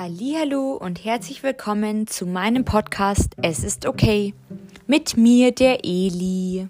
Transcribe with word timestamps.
Hallo 0.00 0.74
und 0.74 1.04
herzlich 1.04 1.42
willkommen 1.42 2.06
zu 2.06 2.24
meinem 2.24 2.64
Podcast 2.64 3.34
Es 3.42 3.64
ist 3.64 3.84
okay 3.84 4.32
mit 4.86 5.16
mir 5.16 5.50
der 5.50 5.84
Eli. 5.84 6.68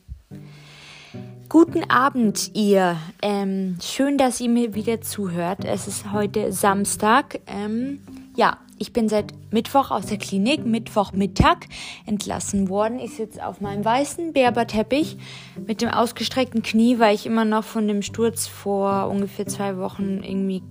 Guten 1.50 1.90
Abend 1.90 2.52
ihr. 2.54 2.96
Ähm, 3.20 3.76
schön, 3.82 4.16
dass 4.16 4.40
ihr 4.40 4.48
mir 4.48 4.72
wieder 4.72 5.02
zuhört. 5.02 5.66
Es 5.66 5.86
ist 5.86 6.10
heute 6.10 6.52
Samstag. 6.52 7.40
Ähm, 7.46 8.00
ja, 8.34 8.56
ich 8.78 8.94
bin 8.94 9.10
seit 9.10 9.34
Mittwoch 9.52 9.90
aus 9.90 10.06
der 10.06 10.16
Klinik, 10.16 10.64
Mittwochmittag 10.64 11.66
entlassen 12.06 12.70
worden. 12.70 12.98
Ich 12.98 13.16
sitze 13.16 13.46
auf 13.46 13.60
meinem 13.60 13.84
weißen 13.84 14.32
Berberteppich 14.32 15.18
mit 15.66 15.82
dem 15.82 15.90
ausgestreckten 15.90 16.62
Knie, 16.62 16.98
weil 16.98 17.14
ich 17.14 17.26
immer 17.26 17.44
noch 17.44 17.64
von 17.64 17.88
dem 17.88 18.00
Sturz 18.00 18.46
vor 18.46 19.10
ungefähr 19.10 19.46
zwei 19.46 19.76
Wochen 19.76 20.22
irgendwie 20.22 20.62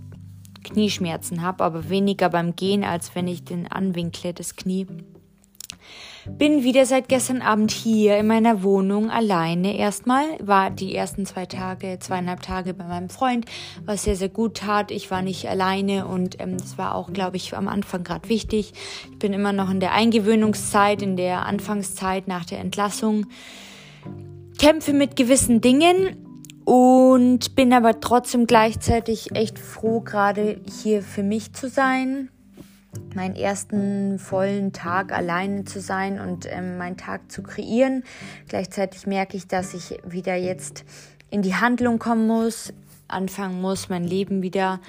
Knieschmerzen 0.72 1.42
habe, 1.42 1.64
aber 1.64 1.90
weniger 1.90 2.30
beim 2.30 2.56
Gehen, 2.56 2.84
als 2.84 3.16
wenn 3.16 3.28
ich 3.28 3.44
den 3.44 3.68
anwinkle, 3.68 4.34
das 4.34 4.56
Knie. 4.56 4.88
Bin 6.30 6.64
wieder 6.64 6.86
seit 6.86 7.08
gestern 7.08 7.42
Abend 7.42 7.72
hier 7.72 8.18
in 8.18 8.28
meiner 8.28 8.62
Wohnung 8.62 9.10
alleine. 9.10 9.78
Erstmal 9.78 10.26
war 10.42 10.70
die 10.70 10.94
ersten 10.94 11.26
zwei 11.26 11.46
Tage, 11.46 12.00
zweieinhalb 12.00 12.42
Tage 12.42 12.74
bei 12.74 12.84
meinem 12.84 13.10
Freund, 13.10 13.46
was 13.86 14.04
sehr, 14.04 14.18
sehr 14.18 14.30
gut 14.30 14.58
tat. 14.58 14.92
Ich 14.92 15.10
war 15.10 15.22
nicht 15.22 15.48
alleine 15.48 16.06
und 16.06 16.40
ähm, 16.42 16.58
das 16.58 16.78
war 16.78 16.96
auch, 16.96 17.14
glaube 17.14 17.38
ich, 17.38 17.56
am 17.56 17.68
Anfang 17.70 18.04
gerade 18.04 18.28
wichtig. 18.28 18.74
Ich 19.10 19.20
bin 19.20 19.32
immer 19.32 19.54
noch 19.54 19.72
in 19.72 19.80
der 19.80 19.94
Eingewöhnungszeit, 19.94 21.02
in 21.02 21.16
der 21.16 21.46
Anfangszeit 21.46 22.28
nach 22.28 22.44
der 22.44 22.60
Entlassung. 22.60 23.28
Kämpfe 24.60 24.92
mit 24.92 25.16
gewissen 25.16 25.62
Dingen, 25.62 26.27
und 26.68 27.56
bin 27.56 27.72
aber 27.72 28.02
trotzdem 28.02 28.46
gleichzeitig 28.46 29.34
echt 29.34 29.58
froh, 29.58 30.02
gerade 30.02 30.60
hier 30.82 31.02
für 31.02 31.24
mich 31.24 31.54
zu 31.54 31.70
sein, 31.70 32.28
meinen 33.16 33.38
ersten 33.38 34.20
vollen 34.20 34.74
Tag 34.74 35.14
alleine 35.14 35.64
zu 35.64 35.80
sein 35.80 36.20
und 36.20 36.46
ähm, 36.46 36.78
meinen 36.78 36.98
Tag 36.98 37.32
zu 37.32 37.42
kreieren. 37.42 38.04
Gleichzeitig 38.50 39.08
merke 39.08 39.38
ich, 39.38 39.48
dass 39.48 39.74
ich 39.74 39.98
wieder 40.06 40.36
jetzt 40.36 40.84
in 41.30 41.42
die 41.42 41.56
Handlung 41.56 42.00
kommen 42.00 42.28
muss, 42.28 42.74
anfangen 43.08 43.62
muss, 43.62 43.88
mein 43.88 44.04
Leben 44.04 44.42
wieder 44.42 44.82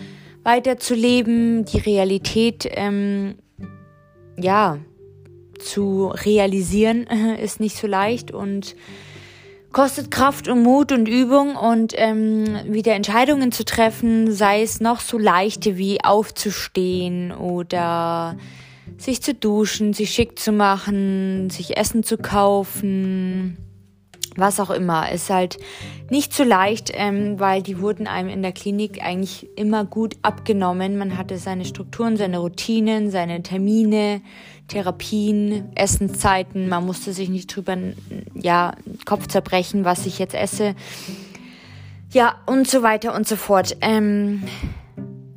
weiterzuleben, 0.42 1.64
die 1.64 1.78
Realität 1.78 2.68
ähm, 2.72 3.36
ja 4.36 4.78
zu 5.60 6.08
realisieren 6.08 7.06
ist 7.40 7.60
nicht 7.60 7.76
so 7.76 7.86
leicht 7.86 8.32
und 8.32 8.74
kostet 9.78 10.10
Kraft 10.10 10.48
und 10.48 10.64
Mut 10.64 10.90
und 10.90 11.06
Übung 11.06 11.54
und 11.54 11.92
ähm, 11.94 12.46
wieder 12.64 12.94
Entscheidungen 12.94 13.52
zu 13.52 13.64
treffen, 13.64 14.32
sei 14.32 14.62
es 14.62 14.80
noch 14.80 14.98
so 14.98 15.18
leichte 15.18 15.76
wie 15.76 16.02
aufzustehen 16.02 17.30
oder 17.30 18.36
sich 18.96 19.22
zu 19.22 19.34
duschen, 19.34 19.92
sich 19.92 20.10
schick 20.10 20.36
zu 20.36 20.50
machen, 20.50 21.48
sich 21.50 21.76
Essen 21.76 22.02
zu 22.02 22.18
kaufen, 22.18 23.56
was 24.38 24.60
auch 24.60 24.70
immer. 24.70 25.10
Ist 25.10 25.30
halt 25.30 25.58
nicht 26.10 26.32
so 26.32 26.44
leicht, 26.44 26.90
ähm, 26.94 27.38
weil 27.38 27.62
die 27.62 27.80
wurden 27.80 28.06
einem 28.06 28.28
in 28.28 28.42
der 28.42 28.52
Klinik 28.52 29.02
eigentlich 29.02 29.48
immer 29.56 29.84
gut 29.84 30.16
abgenommen. 30.22 30.98
Man 30.98 31.18
hatte 31.18 31.38
seine 31.38 31.64
Strukturen, 31.64 32.16
seine 32.16 32.38
Routinen, 32.38 33.10
seine 33.10 33.42
Termine, 33.42 34.22
Therapien, 34.68 35.72
Essenszeiten. 35.74 36.68
Man 36.68 36.86
musste 36.86 37.12
sich 37.12 37.28
nicht 37.28 37.54
drüber, 37.54 37.76
ja, 38.34 38.74
Kopf 39.04 39.26
zerbrechen, 39.26 39.84
was 39.84 40.06
ich 40.06 40.18
jetzt 40.18 40.34
esse. 40.34 40.74
Ja, 42.10 42.36
und 42.46 42.68
so 42.68 42.82
weiter 42.82 43.14
und 43.14 43.28
so 43.28 43.36
fort. 43.36 43.76
Ähm, 43.80 44.44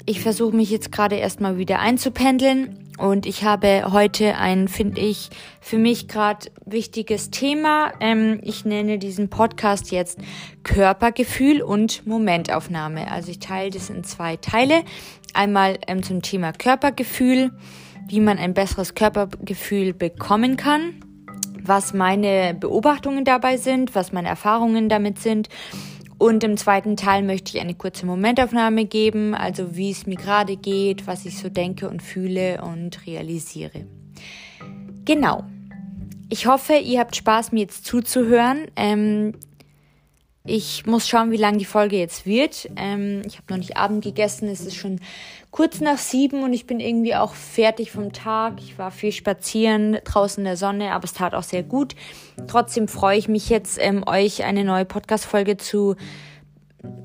ich 0.06 0.22
versuche 0.22 0.56
mich 0.56 0.70
jetzt 0.70 0.92
gerade 0.92 1.16
erstmal 1.16 1.58
wieder 1.58 1.80
einzupendeln 1.80 2.81
und 2.98 3.26
ich 3.26 3.44
habe 3.44 3.92
heute 3.92 4.38
ein, 4.38 4.68
finde 4.68 5.02
ich, 5.02 5.30
für 5.60 5.78
mich 5.78 6.08
gerade 6.08 6.50
wichtiges 6.66 7.30
Thema. 7.32 7.92
Ähm, 8.00 8.40
ich 8.44 8.66
nenne 8.66 9.00
diesen 9.00 9.30
Podcast 9.30 9.92
jetzt 9.92 10.20
Körpergefühl 10.64 11.62
und 11.62 12.06
Momentaufnahme. 12.06 13.12
Also 13.12 13.32
ich 13.32 13.40
teile 13.40 13.72
das 13.72 13.90
in 13.90 14.04
zwei 14.04 14.38
Teile. 14.38 14.84
Einmal 15.34 15.80
ähm, 15.88 16.04
zum 16.04 16.22
Thema 16.22 16.52
Körpergefühl 16.52 17.52
wie 18.12 18.20
man 18.20 18.38
ein 18.38 18.54
besseres 18.54 18.94
Körpergefühl 18.94 19.94
bekommen 19.94 20.58
kann, 20.58 20.96
was 21.64 21.94
meine 21.94 22.54
Beobachtungen 22.54 23.24
dabei 23.24 23.58
sind, 23.58 23.96
was 23.96 24.12
meine 24.12 24.28
Erfahrungen 24.28 24.90
damit 24.90 25.20
sind. 25.20 25.48
Und 26.22 26.44
im 26.44 26.56
zweiten 26.56 26.98
Teil 26.98 27.24
möchte 27.24 27.58
ich 27.58 27.64
eine 27.64 27.74
kurze 27.74 28.06
Momentaufnahme 28.06 28.86
geben, 28.86 29.34
also 29.34 29.76
wie 29.76 29.90
es 29.90 30.06
mir 30.06 30.18
gerade 30.18 30.56
geht, 30.56 31.08
was 31.08 31.26
ich 31.26 31.40
so 31.40 31.50
denke 31.50 31.90
und 31.90 32.04
fühle 32.04 32.62
und 32.62 33.08
realisiere. 33.08 33.88
Genau. 35.04 35.46
Ich 36.30 36.46
hoffe, 36.46 36.76
ihr 36.76 37.00
habt 37.00 37.16
Spaß, 37.16 37.54
mir 37.54 37.62
jetzt 37.62 37.86
zuzuhören. 37.86 38.68
Ähm, 38.76 39.34
ich 40.44 40.88
muss 40.88 41.08
schauen, 41.08 41.32
wie 41.32 41.38
lang 41.38 41.60
die 41.60 41.66
Folge 41.66 41.98
jetzt 41.98 42.26
wird. 42.26 42.70
Ähm, 42.76 43.22
ich 43.28 43.38
habe 43.38 43.46
noch 43.50 43.58
nicht 43.58 43.78
Abend 43.78 44.04
gegessen. 44.04 44.48
Es 44.50 44.62
ist 44.62 44.76
schon 44.76 45.00
kurz 45.52 45.82
nach 45.82 46.00
sieben 46.00 46.44
und 46.44 46.54
ich 46.54 46.66
bin 46.66 46.80
irgendwie 46.80 47.14
auch 47.14 47.36
fertig 47.36 47.92
vom 47.92 48.12
Tag. 48.12 48.60
Ich 48.60 48.80
war 48.80 48.90
viel 48.90 49.12
spazieren 49.12 50.00
draußen 50.04 50.42
in 50.42 50.46
der 50.46 50.58
Sonne, 50.58 50.94
aber 50.94 51.04
es 51.04 51.14
tat 51.14 51.36
auch 51.36 51.44
sehr 51.44 51.62
gut. 51.62 51.96
Trotzdem 52.48 52.88
freue 52.88 53.20
ich 53.20 53.28
mich 53.28 53.50
jetzt, 53.50 53.78
ähm, 53.80 54.04
euch 54.08 54.44
eine 54.44 54.64
neue 54.64 54.86
Podcast-Folge 54.86 55.58
zu 55.58 55.96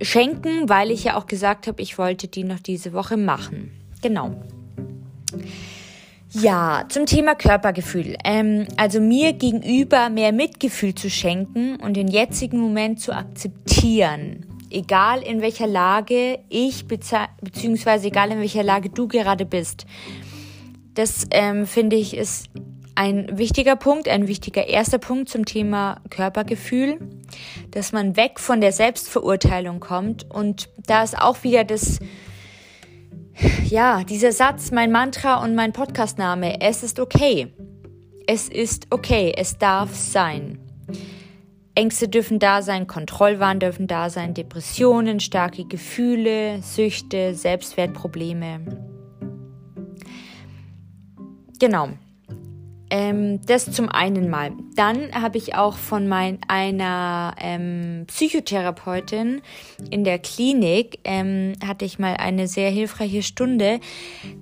schenken, 0.01 0.69
weil 0.71 0.91
ich 0.91 1.05
ja 1.05 1.19
auch 1.19 1.27
gesagt 1.27 1.67
habe, 1.67 1.83
ich 1.83 1.99
wollte 1.99 2.29
die 2.29 2.45
noch 2.45 2.61
diese 2.61 2.95
Woche 2.95 3.19
machen. 3.19 3.73
Genau. 4.01 4.35
Ja, 6.43 6.85
zum 6.91 7.07
Thema 7.07 7.35
Körpergefühl. 7.35 8.17
Ähm, 8.23 8.67
also 8.77 9.01
mir 9.01 9.33
gegenüber 9.33 10.11
mehr 10.11 10.33
Mitgefühl 10.33 10.95
zu 10.95 11.09
schenken 11.09 11.77
und 11.77 11.97
den 11.97 12.09
jetzigen 12.09 12.59
Moment 12.59 13.01
zu 13.01 13.13
akzeptieren. 13.13 14.45
Egal 14.71 15.23
in 15.23 15.41
welcher 15.41 15.67
Lage 15.67 16.41
ich 16.51 16.87
beziehungsweise 16.87 18.09
egal 18.09 18.33
in 18.33 18.41
welcher 18.41 18.65
Lage 18.65 18.91
du 18.91 19.09
gerade 19.09 19.47
bist. 19.47 19.87
Das 20.95 21.27
ähm, 21.31 21.67
finde 21.67 21.97
ich 21.97 22.15
ist 22.15 22.51
ein 22.95 23.39
wichtiger 23.39 23.77
Punkt, 23.77 24.09
ein 24.09 24.29
wichtiger 24.29 24.67
erster 24.67 24.99
Punkt 24.99 25.31
zum 25.31 25.47
Thema 25.47 26.01
Körpergefühl, 26.11 26.99
dass 27.71 27.93
man 27.93 28.17
weg 28.17 28.41
von 28.41 28.61
der 28.61 28.73
Selbstverurteilung 28.73 29.81
kommt 29.81 30.31
und 30.31 30.69
da 30.87 31.03
ist 31.03 31.17
auch 31.17 31.45
wieder 31.45 31.65
das 31.65 32.01
ja, 33.69 34.05
dieser 34.05 34.33
Satz, 34.33 34.71
mein 34.71 34.91
Mantra 34.91 35.43
und 35.43 35.55
mein 35.55 35.73
Podcastname, 35.73 36.61
es 36.61 36.83
ist 36.83 37.01
okay. 37.01 37.53
Es 38.27 38.49
ist 38.49 38.87
okay, 38.91 39.33
es 39.37 39.59
darf 39.59 39.95
sein. 39.95 40.59
Ängste 41.75 42.09
dürfen 42.09 42.39
da 42.39 42.63
sein, 42.63 42.87
Kontrollwahn 42.87 43.61
dürfen 43.61 43.87
da 43.87 44.09
sein, 44.09 44.33
Depressionen, 44.33 45.21
starke 45.21 45.67
Gefühle, 45.67 46.63
Süchte, 46.63 47.35
Selbstwertprobleme. 47.35 48.61
Genau. 51.59 51.91
Ähm, 52.89 53.41
das 53.47 53.73
zum 53.73 53.89
einen 53.89 54.31
mal. 54.31 54.53
Dann 54.77 55.13
habe 55.13 55.39
ich 55.39 55.57
auch 55.57 55.77
von 55.77 56.07
mein, 56.07 56.39
einer 56.47 57.35
ähm, 57.41 58.05
Psychotherapeutin 58.07 59.43
in 59.91 60.05
der 60.05 60.21
Klinik, 60.21 61.01
ähm, 61.03 61.55
hatte 61.67 61.85
ich 61.85 61.99
mal 61.99 62.15
eine 62.17 62.47
sehr 62.47 62.71
hilfreiche 62.71 63.25
Stunde. 63.25 63.81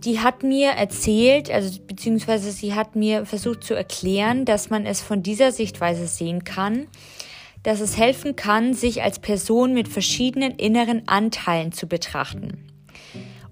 Die 0.04 0.20
hat 0.20 0.42
mir 0.42 0.70
erzählt, 0.72 1.50
also 1.50 1.80
beziehungsweise 1.86 2.52
sie 2.52 2.74
hat 2.74 2.96
mir 2.96 3.24
versucht 3.24 3.64
zu 3.64 3.72
erklären, 3.72 4.44
dass 4.44 4.68
man 4.68 4.84
es 4.84 5.00
von 5.00 5.22
dieser 5.22 5.50
Sichtweise 5.50 6.06
sehen 6.06 6.44
kann, 6.44 6.86
dass 7.62 7.80
es 7.80 7.96
helfen 7.96 8.36
kann, 8.36 8.74
sich 8.74 9.02
als 9.02 9.20
Person 9.20 9.72
mit 9.72 9.88
verschiedenen 9.88 10.52
inneren 10.56 11.08
Anteilen 11.08 11.72
zu 11.72 11.86
betrachten 11.86 12.70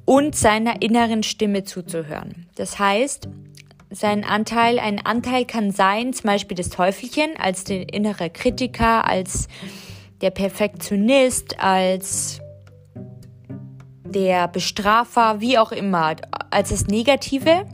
und 0.05 0.35
seiner 0.35 0.83
inneren 0.83 1.23
Stimme 1.23 1.65
zuzuhören. 1.65 2.47
Das 2.57 2.79
heißt, 2.79 3.29
sein 3.93 4.25
Anteil. 4.25 4.79
Ein 4.79 5.05
Anteil 5.05 5.45
kann 5.45 5.71
sein, 5.71 6.13
zum 6.13 6.29
Beispiel 6.29 6.57
das 6.57 6.71
Teufelchen 6.71 7.31
als 7.39 7.65
der 7.65 7.93
innere 7.93 8.31
Kritiker, 8.31 9.07
als 9.07 9.49
der 10.21 10.31
Perfektionist, 10.31 11.59
als 11.61 12.41
der 14.05 14.49
Bestrafer, 14.49 15.41
wie 15.41 15.59
auch 15.59 15.73
immer, 15.73 16.17
als 16.51 16.71
das 16.71 16.87
Negative. 16.87 17.67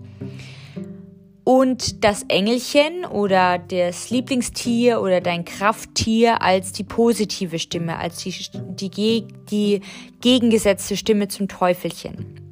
Und 1.44 2.04
das 2.04 2.24
Engelchen 2.28 3.06
oder 3.06 3.58
das 3.58 4.10
Lieblingstier 4.10 5.00
oder 5.00 5.22
dein 5.22 5.46
Krafttier 5.46 6.42
als 6.42 6.72
die 6.72 6.84
positive 6.84 7.58
Stimme, 7.58 7.96
als 7.98 8.18
die, 8.18 8.34
die, 8.52 9.26
die 9.50 9.80
gegengesetzte 10.20 10.94
Stimme 10.96 11.28
zum 11.28 11.48
Teufelchen. 11.48 12.47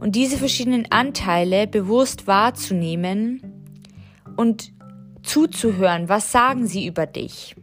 Und 0.00 0.16
diese 0.16 0.38
verschiedenen 0.38 0.90
Anteile 0.90 1.66
bewusst 1.66 2.26
wahrzunehmen 2.26 3.42
und 4.36 4.72
zuzuhören, 5.22 6.08
was 6.08 6.32
sagen 6.32 6.66
sie 6.66 6.86
über 6.86 7.06
dich. 7.06 7.54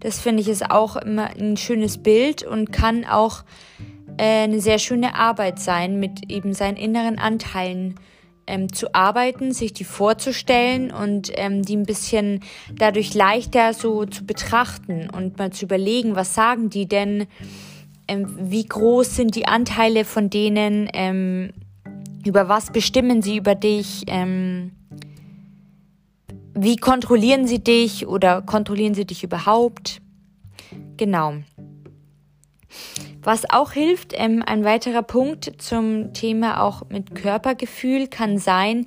Das 0.00 0.18
finde 0.18 0.42
ich 0.42 0.48
ist 0.48 0.70
auch 0.70 0.96
immer 0.96 1.30
ein 1.36 1.56
schönes 1.56 1.98
Bild 1.98 2.42
und 2.42 2.72
kann 2.72 3.04
auch 3.04 3.44
äh, 4.18 4.44
eine 4.44 4.60
sehr 4.60 4.78
schöne 4.78 5.14
Arbeit 5.14 5.58
sein, 5.58 6.00
mit 6.00 6.30
eben 6.30 6.54
seinen 6.54 6.76
inneren 6.76 7.18
Anteilen 7.18 7.96
ähm, 8.46 8.72
zu 8.72 8.94
arbeiten, 8.94 9.52
sich 9.52 9.72
die 9.72 9.84
vorzustellen 9.84 10.90
und 10.90 11.32
ähm, 11.34 11.62
die 11.62 11.76
ein 11.76 11.86
bisschen 11.86 12.40
dadurch 12.74 13.14
leichter 13.14 13.74
so 13.74 14.06
zu 14.06 14.24
betrachten 14.24 15.10
und 15.10 15.38
mal 15.38 15.52
zu 15.52 15.64
überlegen, 15.64 16.16
was 16.16 16.34
sagen 16.34 16.70
die 16.70 16.86
denn, 16.86 17.26
ähm, 18.08 18.32
wie 18.38 18.64
groß 18.64 19.16
sind 19.16 19.34
die 19.34 19.48
Anteile 19.48 20.04
von 20.04 20.30
denen, 20.30 20.88
ähm, 20.92 21.52
über 22.26 22.48
was 22.48 22.70
bestimmen 22.70 23.22
sie 23.22 23.36
über 23.36 23.54
dich, 23.54 24.04
ähm, 24.06 24.72
wie 26.54 26.76
kontrollieren 26.76 27.46
sie 27.46 27.62
dich 27.62 28.06
oder 28.06 28.42
kontrollieren 28.42 28.94
sie 28.94 29.04
dich 29.04 29.22
überhaupt? 29.22 30.00
Genau. 30.96 31.34
Was 33.22 33.50
auch 33.50 33.72
hilft, 33.72 34.12
ähm, 34.14 34.42
ein 34.46 34.64
weiterer 34.64 35.02
Punkt 35.02 35.52
zum 35.58 36.14
Thema 36.14 36.62
auch 36.62 36.88
mit 36.88 37.14
Körpergefühl 37.14 38.06
kann 38.06 38.38
sein, 38.38 38.86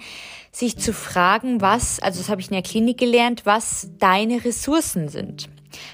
sich 0.51 0.77
zu 0.77 0.93
fragen, 0.93 1.61
was, 1.61 1.99
also 1.99 2.19
das 2.19 2.29
habe 2.29 2.41
ich 2.41 2.47
in 2.47 2.53
der 2.53 2.63
Klinik 2.63 2.97
gelernt, 2.97 3.45
was 3.45 3.91
deine 3.97 4.43
Ressourcen 4.43 5.09
sind. 5.09 5.49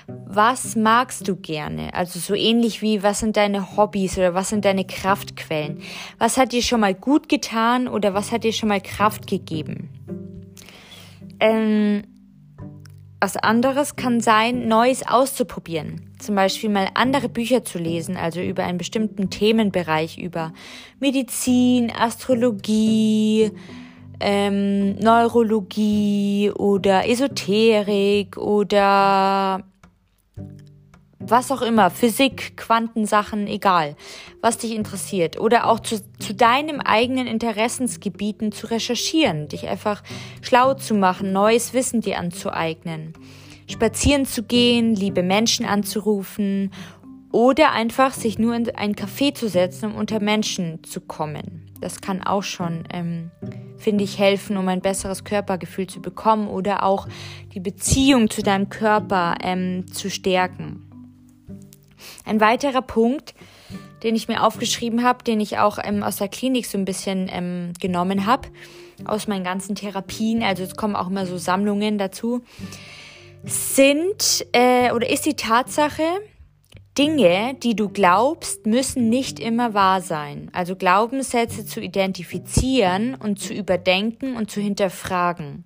Was 0.08 0.76
magst 0.76 1.28
du 1.28 1.36
gerne? 1.36 1.94
Also 1.94 2.20
so 2.20 2.34
ähnlich 2.34 2.82
wie, 2.82 3.04
was 3.04 3.20
sind 3.20 3.38
deine 3.38 3.78
Hobbys 3.78 4.18
oder 4.18 4.34
was 4.34 4.50
sind 4.50 4.66
deine 4.66 4.86
Kraftquellen? 4.86 5.82
Was 6.18 6.38
hat 6.38 6.52
dir 6.52 6.62
schon 6.62 6.80
mal 6.80 6.94
gut 6.94 7.30
getan 7.30 7.88
oder 7.88 8.14
was 8.14 8.32
hat 8.32 8.44
dir 8.44 8.54
schon 8.54 8.70
mal 8.70 8.82
Kraft 8.82 9.28
gegeben? 9.28 9.90
Ähm, 11.40 12.04
was 13.20 13.38
anderes 13.38 13.96
kann 13.96 14.22
sein, 14.22 14.68
Neues 14.68 15.08
auszuprobieren. 15.08 16.12
Zum 16.20 16.36
Beispiel 16.36 16.70
mal 16.70 16.90
andere 16.94 17.28
Bücher 17.28 17.64
zu 17.64 17.80
lesen, 17.80 18.18
also 18.18 18.40
über 18.40 18.64
einen 18.64 18.78
bestimmten 18.78 19.30
Themenbereich, 19.30 20.18
über 20.18 20.54
Medizin, 21.00 21.92
Astrologie, 21.92 23.52
ähm, 24.20 24.96
Neurologie 24.96 26.52
oder 26.52 27.08
Esoterik 27.08 28.38
oder 28.38 29.64
was 31.20 31.52
auch 31.52 31.62
immer, 31.62 31.90
Physik, 31.90 32.58
Quantensachen, 32.58 33.48
egal, 33.48 33.96
was 34.42 34.58
dich 34.58 34.76
interessiert. 34.76 35.40
Oder 35.40 35.68
auch 35.68 35.80
zu, 35.80 36.02
zu 36.20 36.34
deinem 36.34 36.80
eigenen 36.80 37.28
Interessensgebieten 37.28 38.52
zu 38.52 38.68
recherchieren, 38.68 39.48
dich 39.48 39.68
einfach 39.68 40.04
schlau 40.42 40.74
zu 40.74 40.94
machen, 40.94 41.32
neues 41.32 41.74
Wissen 41.74 42.02
dir 42.02 42.20
anzueignen. 42.20 43.14
Spazieren 43.68 44.26
zu 44.26 44.44
gehen, 44.44 44.96
liebe 44.96 45.24
Menschen 45.24 45.66
anzurufen 45.66 46.72
oder 47.32 47.72
einfach 47.72 48.14
sich 48.14 48.38
nur 48.38 48.56
in 48.56 48.70
ein 48.76 48.94
Café 48.94 49.34
zu 49.34 49.50
setzen, 49.50 49.92
um 49.92 49.96
unter 49.96 50.20
Menschen 50.20 50.84
zu 50.84 51.02
kommen. 51.02 51.65
Das 51.86 52.02
kann 52.02 52.24
auch 52.24 52.42
schon, 52.42 52.86
ähm, 52.92 53.30
finde 53.78 54.04
ich, 54.04 54.18
helfen, 54.18 54.58
um 54.58 54.68
ein 54.70 54.82
besseres 54.82 55.24
Körpergefühl 55.24 55.86
zu 55.86 56.02
bekommen 56.02 56.48
oder 56.48 56.82
auch 56.82 57.08
die 57.54 57.60
Beziehung 57.60 58.32
zu 58.32 58.42
deinem 58.42 58.70
Körper 58.70 59.36
ähm, 59.44 59.86
zu 59.94 60.10
stärken. 60.10 60.90
Ein 62.26 62.42
weiterer 62.42 62.82
Punkt, 62.82 63.36
den 64.02 64.16
ich 64.16 64.28
mir 64.28 64.44
aufgeschrieben 64.44 65.04
habe, 65.04 65.24
den 65.24 65.40
ich 65.40 65.60
auch 65.60 65.78
ähm, 65.80 66.02
aus 66.02 66.16
der 66.16 66.28
Klinik 66.28 66.66
so 66.66 66.80
ein 66.80 66.86
bisschen 66.86 67.30
ähm, 67.32 67.74
genommen 67.80 68.26
habe, 68.26 68.48
aus 69.06 69.28
meinen 69.28 69.44
ganzen 69.44 69.76
Therapien, 69.76 70.42
also 70.42 70.64
es 70.64 70.76
kommen 70.76 70.96
auch 70.96 71.12
immer 71.12 71.28
so 71.28 71.38
Sammlungen 71.38 72.00
dazu, 72.00 72.42
sind 73.44 74.44
äh, 74.54 74.92
oder 74.92 75.08
ist 75.08 75.28
die 75.28 75.36
Tatsache, 75.36 76.02
Dinge, 76.98 77.56
die 77.62 77.76
du 77.76 77.90
glaubst, 77.90 78.66
müssen 78.66 79.10
nicht 79.10 79.40
immer 79.40 79.74
wahr 79.74 80.02
sein. 80.02 80.50
Also 80.54 80.76
Glaubenssätze 80.76 81.66
zu 81.66 81.82
identifizieren 81.82 83.16
und 83.16 83.40
zu 83.40 83.54
überdenken 83.54 84.38
und 84.38 84.50
zu 84.50 84.62
hinterfragen. 84.62 85.66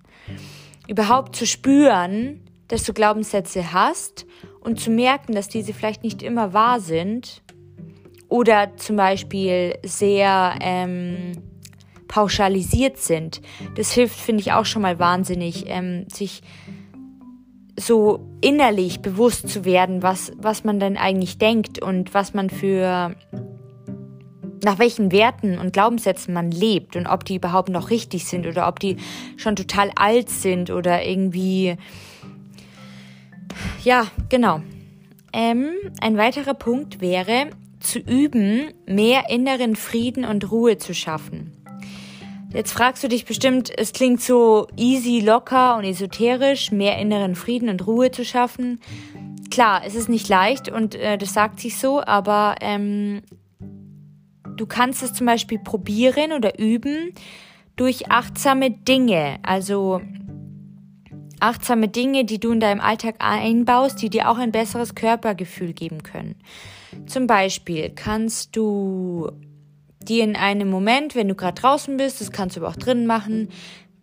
Überhaupt 0.88 1.36
zu 1.36 1.46
spüren, 1.46 2.40
dass 2.66 2.82
du 2.84 2.92
Glaubenssätze 2.92 3.72
hast 3.72 4.26
und 4.60 4.80
zu 4.80 4.90
merken, 4.90 5.34
dass 5.34 5.48
diese 5.48 5.72
vielleicht 5.72 6.02
nicht 6.02 6.22
immer 6.22 6.52
wahr 6.52 6.80
sind 6.80 7.42
oder 8.28 8.76
zum 8.76 8.96
Beispiel 8.96 9.78
sehr 9.84 10.54
ähm, 10.60 11.32
pauschalisiert 12.08 12.98
sind. 12.98 13.40
Das 13.76 13.92
hilft, 13.92 14.18
finde 14.18 14.40
ich, 14.40 14.52
auch 14.52 14.64
schon 14.64 14.82
mal 14.82 14.98
wahnsinnig, 14.98 15.64
ähm, 15.68 16.06
sich 16.08 16.42
so 17.80 18.20
innerlich 18.40 19.00
bewusst 19.00 19.48
zu 19.48 19.64
werden, 19.64 20.02
was, 20.02 20.32
was 20.36 20.64
man 20.64 20.78
denn 20.80 20.96
eigentlich 20.96 21.38
denkt 21.38 21.80
und 21.80 22.14
was 22.14 22.34
man 22.34 22.50
für, 22.50 23.14
nach 24.62 24.78
welchen 24.78 25.12
Werten 25.12 25.58
und 25.58 25.72
Glaubenssätzen 25.72 26.34
man 26.34 26.50
lebt 26.50 26.96
und 26.96 27.06
ob 27.06 27.24
die 27.24 27.36
überhaupt 27.36 27.68
noch 27.70 27.90
richtig 27.90 28.26
sind 28.26 28.46
oder 28.46 28.68
ob 28.68 28.78
die 28.78 28.96
schon 29.36 29.56
total 29.56 29.90
alt 29.96 30.28
sind 30.28 30.70
oder 30.70 31.04
irgendwie 31.04 31.76
ja, 33.82 34.06
genau. 34.28 34.62
Ähm, 35.32 35.70
ein 36.00 36.16
weiterer 36.16 36.54
Punkt 36.54 37.00
wäre, 37.00 37.50
zu 37.78 37.98
üben, 37.98 38.72
mehr 38.86 39.30
inneren 39.30 39.76
Frieden 39.76 40.24
und 40.24 40.50
Ruhe 40.50 40.78
zu 40.78 40.92
schaffen. 40.92 41.52
Jetzt 42.52 42.72
fragst 42.72 43.04
du 43.04 43.08
dich 43.08 43.24
bestimmt, 43.26 43.70
es 43.76 43.92
klingt 43.92 44.20
so 44.20 44.66
easy, 44.76 45.20
locker 45.20 45.76
und 45.76 45.84
esoterisch, 45.84 46.72
mehr 46.72 46.98
inneren 46.98 47.36
Frieden 47.36 47.68
und 47.68 47.86
Ruhe 47.86 48.10
zu 48.10 48.24
schaffen. 48.24 48.80
Klar, 49.50 49.82
es 49.86 49.94
ist 49.94 50.08
nicht 50.08 50.28
leicht 50.28 50.68
und 50.68 50.96
äh, 50.96 51.16
das 51.16 51.32
sagt 51.32 51.60
sich 51.60 51.78
so, 51.78 52.02
aber 52.02 52.56
ähm, 52.60 53.22
du 54.56 54.66
kannst 54.66 55.02
es 55.02 55.12
zum 55.12 55.26
Beispiel 55.26 55.60
probieren 55.60 56.32
oder 56.32 56.58
üben 56.58 57.14
durch 57.76 58.10
achtsame 58.10 58.72
Dinge. 58.72 59.38
Also 59.42 60.00
achtsame 61.38 61.88
Dinge, 61.88 62.24
die 62.24 62.40
du 62.40 62.50
in 62.50 62.60
deinem 62.60 62.80
Alltag 62.80 63.14
einbaust, 63.20 64.02
die 64.02 64.10
dir 64.10 64.28
auch 64.28 64.38
ein 64.38 64.52
besseres 64.52 64.96
Körpergefühl 64.96 65.72
geben 65.72 66.02
können. 66.02 66.34
Zum 67.06 67.28
Beispiel 67.28 67.90
kannst 67.90 68.56
du 68.56 69.30
dir 70.02 70.24
in 70.24 70.36
einem 70.36 70.68
Moment, 70.70 71.14
wenn 71.14 71.28
du 71.28 71.34
gerade 71.34 71.60
draußen 71.60 71.96
bist, 71.96 72.20
das 72.20 72.32
kannst 72.32 72.56
du 72.56 72.60
aber 72.60 72.70
auch 72.70 72.76
drinnen 72.76 73.06
machen, 73.06 73.48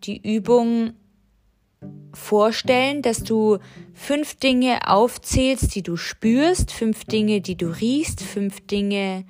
die 0.04 0.20
Übung 0.36 0.92
vorstellen, 2.12 3.02
dass 3.02 3.22
du 3.22 3.58
fünf 3.94 4.36
Dinge 4.36 4.88
aufzählst, 4.88 5.74
die 5.74 5.82
du 5.82 5.96
spürst, 5.96 6.72
fünf 6.72 7.04
Dinge, 7.04 7.40
die 7.40 7.56
du 7.56 7.68
riechst, 7.68 8.22
fünf 8.22 8.66
Dinge 8.66 9.24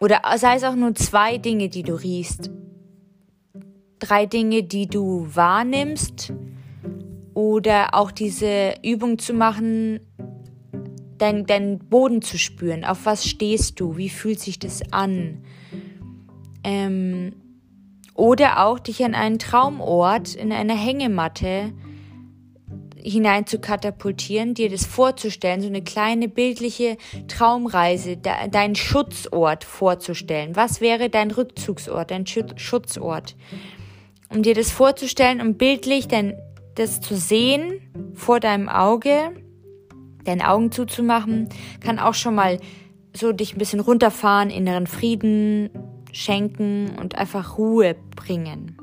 oder 0.00 0.20
sei 0.36 0.56
es 0.56 0.64
auch 0.64 0.74
nur 0.74 0.94
zwei 0.94 1.38
Dinge, 1.38 1.68
die 1.68 1.82
du 1.82 1.94
riechst, 1.94 2.50
drei 4.00 4.26
Dinge, 4.26 4.62
die 4.62 4.86
du 4.86 5.28
wahrnimmst, 5.32 6.32
oder 7.34 7.94
auch 7.94 8.12
diese 8.12 8.74
Übung 8.82 9.18
zu 9.18 9.34
machen, 9.34 10.00
deinen 11.18 11.46
dein 11.46 11.78
Boden 11.78 12.22
zu 12.22 12.38
spüren. 12.38 12.84
Auf 12.84 13.06
was 13.06 13.26
stehst 13.26 13.80
du? 13.80 13.96
Wie 13.96 14.08
fühlt 14.08 14.40
sich 14.40 14.58
das 14.58 14.92
an? 14.92 15.44
Ähm, 16.62 17.34
oder 18.14 18.64
auch 18.64 18.78
dich 18.78 19.04
an 19.04 19.14
einen 19.14 19.38
Traumort 19.38 20.34
in 20.34 20.52
einer 20.52 20.76
Hängematte 20.76 21.72
hinein 23.04 23.46
zu 23.46 23.58
katapultieren, 23.58 24.54
dir 24.54 24.70
das 24.70 24.86
vorzustellen, 24.86 25.60
so 25.60 25.66
eine 25.66 25.82
kleine 25.82 26.26
bildliche 26.26 26.96
Traumreise, 27.28 28.16
de 28.16 28.32
deinen 28.50 28.76
Schutzort 28.76 29.64
vorzustellen. 29.64 30.56
Was 30.56 30.80
wäre 30.80 31.10
dein 31.10 31.30
Rückzugsort, 31.30 32.10
dein 32.10 32.26
Schutzort? 32.26 33.36
Um 34.30 34.42
dir 34.42 34.54
das 34.54 34.70
vorzustellen 34.70 35.40
und 35.42 35.58
bildlich 35.58 36.08
dein 36.08 36.34
das 36.74 37.00
zu 37.00 37.16
sehen 37.16 37.80
vor 38.14 38.40
deinem 38.40 38.68
Auge, 38.68 39.32
deine 40.24 40.48
Augen 40.48 40.72
zuzumachen, 40.72 41.48
kann 41.80 41.98
auch 41.98 42.14
schon 42.14 42.34
mal 42.34 42.58
so 43.14 43.32
dich 43.32 43.54
ein 43.54 43.58
bisschen 43.58 43.80
runterfahren, 43.80 44.50
inneren 44.50 44.86
Frieden 44.86 45.70
schenken 46.12 46.90
und 47.00 47.16
einfach 47.16 47.58
Ruhe 47.58 47.96
bringen. 48.16 48.76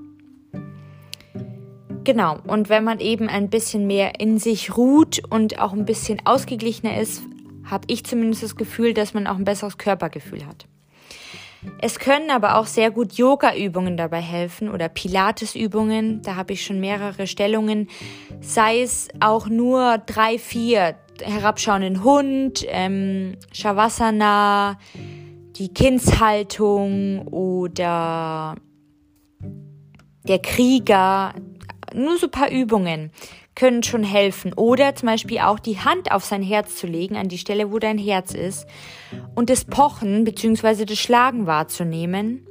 Genau, 2.03 2.39
und 2.47 2.69
wenn 2.69 2.83
man 2.83 2.99
eben 2.99 3.29
ein 3.29 3.49
bisschen 3.49 3.85
mehr 3.85 4.19
in 4.19 4.39
sich 4.39 4.75
ruht 4.75 5.21
und 5.29 5.59
auch 5.59 5.73
ein 5.73 5.85
bisschen 5.85 6.19
ausgeglichener 6.25 6.99
ist, 6.99 7.21
habe 7.63 7.85
ich 7.87 8.03
zumindest 8.05 8.41
das 8.41 8.55
Gefühl, 8.55 8.93
dass 8.93 9.13
man 9.13 9.27
auch 9.27 9.37
ein 9.37 9.45
besseres 9.45 9.77
Körpergefühl 9.77 10.45
hat. 10.47 10.65
Es 11.79 11.99
können 11.99 12.31
aber 12.31 12.57
auch 12.57 12.65
sehr 12.65 12.89
gut 12.89 13.13
Yoga-Übungen 13.13 13.97
dabei 13.97 14.19
helfen 14.19 14.69
oder 14.69 14.89
Pilates-Übungen. 14.89 16.23
Da 16.23 16.35
habe 16.35 16.53
ich 16.53 16.65
schon 16.65 16.79
mehrere 16.79 17.27
Stellungen. 17.27 17.87
Sei 18.39 18.81
es 18.81 19.09
auch 19.19 19.47
nur 19.47 19.99
drei, 19.99 20.39
vier 20.39 20.95
herabschauenden 21.21 22.03
Hund, 22.03 22.65
ähm, 22.67 23.37
Shavasana, 23.51 24.77
die 25.55 25.73
Kindshaltung 25.73 27.27
oder 27.27 28.55
der 30.27 30.39
Krieger. 30.39 31.33
Nur 31.93 32.17
so 32.17 32.27
ein 32.27 32.31
paar 32.31 32.49
Übungen 32.49 33.11
können 33.55 33.83
schon 33.83 34.03
helfen. 34.03 34.53
Oder 34.53 34.95
zum 34.95 35.07
Beispiel 35.07 35.39
auch 35.39 35.59
die 35.59 35.79
Hand 35.79 36.11
auf 36.11 36.23
sein 36.23 36.41
Herz 36.41 36.77
zu 36.77 36.87
legen, 36.87 37.15
an 37.15 37.27
die 37.27 37.37
Stelle, 37.37 37.71
wo 37.71 37.79
dein 37.79 37.97
Herz 37.97 38.33
ist, 38.33 38.65
und 39.35 39.49
das 39.49 39.65
Pochen 39.65 40.23
bzw. 40.23 40.85
das 40.85 40.97
Schlagen 40.97 41.47
wahrzunehmen. 41.47 42.47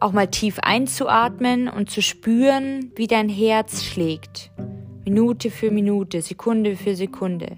Auch 0.00 0.12
mal 0.12 0.28
tief 0.28 0.58
einzuatmen 0.60 1.68
und 1.68 1.90
zu 1.90 2.02
spüren, 2.02 2.92
wie 2.96 3.06
dein 3.06 3.28
Herz 3.28 3.82
schlägt. 3.82 4.50
Minute 5.04 5.50
für 5.50 5.70
Minute, 5.70 6.20
Sekunde 6.20 6.76
für 6.76 6.94
Sekunde. 6.94 7.56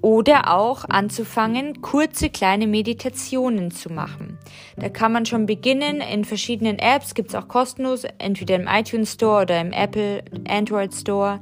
Oder 0.00 0.54
auch 0.54 0.84
anzufangen, 0.88 1.82
kurze 1.82 2.30
kleine 2.30 2.68
Meditationen 2.68 3.72
zu 3.72 3.92
machen. 3.92 4.38
Da 4.76 4.88
kann 4.88 5.12
man 5.12 5.26
schon 5.26 5.46
beginnen. 5.46 6.00
In 6.00 6.24
verschiedenen 6.24 6.78
Apps 6.78 7.14
gibt 7.14 7.30
es 7.30 7.34
auch 7.34 7.48
kostenlos, 7.48 8.04
entweder 8.18 8.54
im 8.54 8.68
iTunes 8.68 9.14
Store 9.14 9.42
oder 9.42 9.60
im 9.60 9.72
Apple 9.72 10.22
Android 10.48 10.94
Store. 10.94 11.40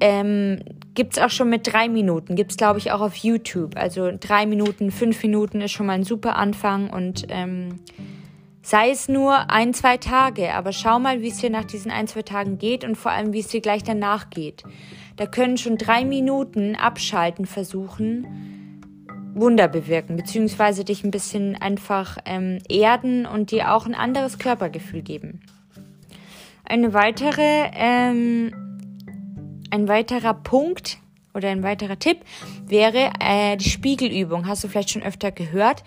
Ähm, 0.00 0.58
es 0.96 1.18
auch 1.18 1.30
schon 1.30 1.50
mit 1.50 1.72
drei 1.72 1.88
Minuten. 1.88 2.34
Gibt 2.34 2.50
es, 2.50 2.56
glaube 2.56 2.80
ich, 2.80 2.90
auch 2.90 3.00
auf 3.00 3.14
YouTube. 3.14 3.76
Also 3.76 4.10
drei 4.18 4.46
Minuten, 4.46 4.90
fünf 4.90 5.22
Minuten 5.22 5.60
ist 5.60 5.70
schon 5.70 5.86
mal 5.86 5.92
ein 5.92 6.04
super 6.04 6.34
Anfang 6.34 6.90
und 6.90 7.26
ähm, 7.28 7.78
sei 8.62 8.90
es 8.90 9.08
nur 9.08 9.50
ein, 9.50 9.74
zwei 9.74 9.96
Tage, 9.96 10.54
aber 10.54 10.72
schau 10.72 10.98
mal, 10.98 11.20
wie 11.20 11.28
es 11.28 11.38
dir 11.38 11.50
nach 11.50 11.64
diesen 11.64 11.90
ein, 11.90 12.08
zwei 12.08 12.22
Tagen 12.22 12.58
geht 12.58 12.84
und 12.84 12.96
vor 12.96 13.12
allem, 13.12 13.32
wie 13.32 13.40
es 13.40 13.48
dir 13.48 13.60
gleich 13.60 13.82
danach 13.82 14.30
geht. 14.30 14.64
Da 15.16 15.26
können 15.26 15.58
schon 15.58 15.76
drei 15.76 16.04
Minuten 16.04 16.74
abschalten 16.76 17.46
versuchen, 17.46 18.26
Wunder 19.34 19.68
bewirken, 19.68 20.16
beziehungsweise 20.16 20.84
dich 20.84 21.04
ein 21.04 21.10
bisschen 21.10 21.56
einfach 21.56 22.18
ähm, 22.24 22.58
erden 22.68 23.26
und 23.26 23.50
dir 23.50 23.72
auch 23.72 23.86
ein 23.86 23.94
anderes 23.94 24.38
Körpergefühl 24.38 25.02
geben. 25.02 25.40
Eine 26.64 26.92
weitere, 26.92 27.70
ähm, 27.74 28.52
ein 29.70 29.88
weiterer 29.88 30.34
Punkt 30.34 30.98
oder 31.34 31.48
ein 31.48 31.62
weiterer 31.62 31.98
Tipp 31.98 32.18
wäre 32.66 33.10
äh, 33.20 33.56
die 33.56 33.68
Spiegelübung. 33.68 34.46
Hast 34.46 34.64
du 34.64 34.68
vielleicht 34.68 34.90
schon 34.90 35.02
öfter 35.02 35.32
gehört? 35.32 35.82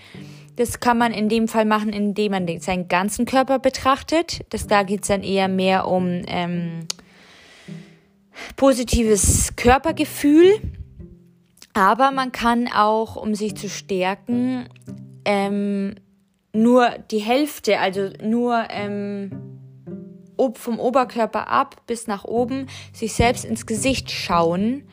Das 0.56 0.80
kann 0.80 0.98
man 0.98 1.12
in 1.12 1.30
dem 1.30 1.48
Fall 1.48 1.66
machen, 1.66 1.90
indem 1.90 2.32
man 2.32 2.60
seinen 2.60 2.88
ganzen 2.88 3.26
Körper 3.26 3.60
betrachtet. 3.60 4.46
Das, 4.50 4.68
da 4.68 4.84
geht 4.84 5.02
es 5.02 5.10
dann 5.10 5.22
eher 5.22 5.48
mehr 5.48 5.88
um 5.88 6.22
ähm, 6.28 6.88
positives 8.56 9.56
Körpergefühl. 9.56 10.60
Aber 11.74 12.12
man 12.12 12.32
kann 12.32 12.68
auch, 12.68 13.16
um 13.16 13.36
sich 13.36 13.56
zu 13.56 13.70
stärken, 13.70 14.70
ähm, 15.26 15.96
nur 16.54 16.90
die 17.12 17.20
Hälfte, 17.20 17.80
also 17.80 18.10
nur 18.24 18.66
ähm, 18.70 19.32
vom 20.56 20.80
Oberkörper 20.80 21.50
ab 21.50 21.82
bis 21.88 22.08
nach 22.08 22.24
oben, 22.24 22.68
sich 22.94 23.14
selbst 23.14 23.46
ins 23.46 23.66
Gesicht 23.66 24.12
schauen 24.12 24.84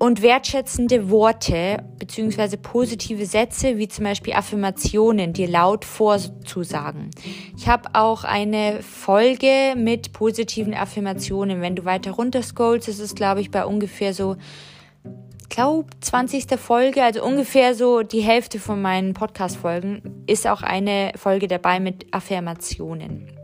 und 0.00 0.22
wertschätzende 0.22 1.10
Worte 1.10 1.84
bzw. 1.98 2.56
positive 2.56 3.26
Sätze 3.26 3.76
wie 3.76 3.86
zum 3.86 4.06
Beispiel 4.06 4.32
Affirmationen 4.32 5.34
dir 5.34 5.46
laut 5.46 5.84
vorzusagen. 5.84 7.10
Ich 7.54 7.68
habe 7.68 7.90
auch 7.92 8.24
eine 8.24 8.82
Folge 8.82 9.74
mit 9.76 10.14
positiven 10.14 10.72
Affirmationen. 10.72 11.60
Wenn 11.60 11.76
du 11.76 11.84
weiter 11.84 12.12
runter 12.12 12.42
scrollst, 12.42 12.88
ist 12.88 12.98
es 12.98 13.14
glaube 13.14 13.42
ich 13.42 13.50
bei 13.50 13.66
ungefähr 13.66 14.14
so 14.14 14.36
glaube 15.50 15.90
20. 16.00 16.58
Folge, 16.58 17.02
also 17.02 17.22
ungefähr 17.22 17.74
so 17.74 18.02
die 18.02 18.22
Hälfte 18.22 18.58
von 18.58 18.80
meinen 18.80 19.12
Podcast 19.12 19.58
Folgen 19.58 20.24
ist 20.26 20.46
auch 20.46 20.62
eine 20.62 21.12
Folge 21.16 21.46
dabei 21.46 21.78
mit 21.78 22.06
Affirmationen. 22.14 23.36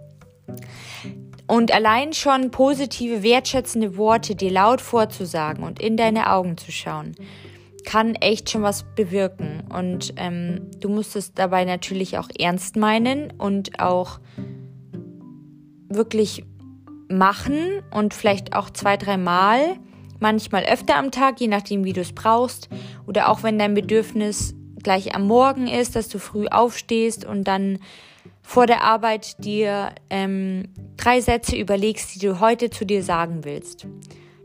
Und 1.47 1.73
allein 1.73 2.13
schon 2.13 2.51
positive, 2.51 3.23
wertschätzende 3.23 3.97
Worte 3.97 4.35
dir 4.35 4.51
laut 4.51 4.81
vorzusagen 4.81 5.63
und 5.63 5.81
in 5.81 5.97
deine 5.97 6.33
Augen 6.33 6.57
zu 6.57 6.73
schauen, 6.73 7.15
kann 7.85 8.17
echt 8.17 8.51
schon 8.51 8.63
was 8.63 8.85
bewirken. 8.97 9.63
Und 9.73 10.13
ähm, 10.17 10.71
du 10.81 10.89
musst 10.89 11.15
es 11.15 11.35
dabei 11.35 11.65
natürlich 11.65 12.19
auch 12.19 12.29
ernst 12.37 12.77
meinen 12.77 13.31
und 13.39 13.79
auch 13.79 14.19
wirklich 15.89 16.45
machen 17.09 17.83
und 17.93 18.13
vielleicht 18.13 18.55
auch 18.55 18.71
zwei, 18.71 18.97
dreimal, 18.97 19.77
manchmal 20.19 20.65
öfter 20.65 20.97
am 20.97 21.13
Tag, 21.13 21.41
je 21.41 21.47
nachdem, 21.47 21.85
wie 21.85 21.93
du 21.93 22.01
es 22.01 22.13
brauchst. 22.13 22.69
Oder 23.07 23.29
auch 23.29 23.45
wenn 23.45 23.59
dein 23.59 23.75
Bedürfnis 23.75 24.55
gleich 24.83 25.15
am 25.15 25.27
Morgen 25.27 25.69
ist, 25.69 25.95
dass 25.95 26.09
du 26.09 26.19
früh 26.19 26.49
aufstehst 26.49 27.25
und 27.25 27.45
dann 27.45 27.79
vor 28.47 28.69
der 28.69 28.85
Arbeit 28.85 29.45
dir 29.45 29.91
ähm, 30.09 30.69
drei 30.97 31.21
Sätze 31.21 31.57
überlegst, 31.57 32.15
die 32.15 32.21
du 32.21 32.39
heute 32.39 32.71
zu 32.71 32.87
dir 32.87 33.03
sagen 33.03 33.45
willst. 33.45 33.89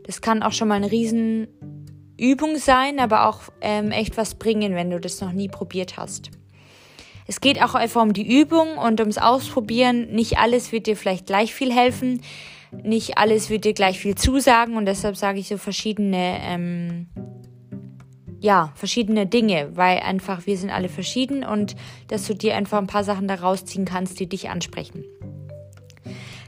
Das 0.02 0.20
kann 0.20 0.42
auch 0.42 0.50
schon 0.50 0.66
mal 0.66 0.74
eine 0.74 0.90
Riesenübung 0.90 2.56
sein, 2.56 2.98
aber 2.98 3.28
auch 3.28 3.42
ähm, 3.60 3.92
echt 3.92 4.16
was 4.16 4.34
bringen, 4.34 4.74
wenn 4.74 4.90
du 4.90 4.98
das 4.98 5.20
noch 5.20 5.30
nie 5.30 5.46
probiert 5.46 5.96
hast. 5.96 6.30
Es 7.28 7.40
geht 7.40 7.62
auch 7.62 7.76
einfach 7.76 8.02
um 8.02 8.12
die 8.12 8.40
Übung 8.40 8.76
und 8.76 8.98
ums 8.98 9.18
Ausprobieren. 9.18 10.10
Nicht 10.10 10.36
alles 10.36 10.72
wird 10.72 10.88
dir 10.88 10.96
vielleicht 10.96 11.26
gleich 11.26 11.54
viel 11.54 11.72
helfen. 11.72 12.22
Nicht 12.72 13.18
alles 13.18 13.50
wird 13.50 13.64
dir 13.64 13.72
gleich 13.72 14.00
viel 14.00 14.16
zusagen 14.16 14.76
und 14.76 14.86
deshalb 14.86 15.16
sage 15.16 15.38
ich 15.38 15.46
so 15.46 15.58
verschiedene 15.58 16.38
ähm, 16.42 17.06
ja, 18.42 18.72
verschiedene 18.74 19.24
Dinge, 19.24 19.70
weil 19.76 20.00
einfach 20.00 20.46
wir 20.46 20.58
sind 20.58 20.70
alle 20.70 20.88
verschieden 20.88 21.44
und 21.44 21.76
dass 22.08 22.26
du 22.26 22.34
dir 22.34 22.56
einfach 22.56 22.78
ein 22.78 22.88
paar 22.88 23.04
Sachen 23.04 23.28
daraus 23.28 23.64
ziehen 23.64 23.84
kannst, 23.84 24.18
die 24.18 24.28
dich 24.28 24.50
ansprechen. 24.50 25.04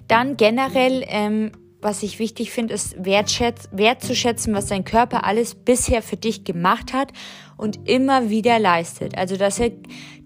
Dann 0.08 0.36
generell, 0.36 1.04
ähm, 1.06 1.52
was 1.80 2.02
ich 2.02 2.18
wichtig 2.18 2.50
finde, 2.50 2.74
ist 2.74 2.96
wertzuschätzen, 2.98 4.54
was 4.54 4.66
dein 4.66 4.84
Körper 4.84 5.24
alles 5.24 5.54
bisher 5.54 6.02
für 6.02 6.16
dich 6.16 6.42
gemacht 6.42 6.92
hat 6.92 7.12
und 7.56 7.88
immer 7.88 8.28
wieder 8.28 8.58
leistet. 8.58 9.16
Also, 9.16 9.36
dass 9.36 9.60
er 9.60 9.70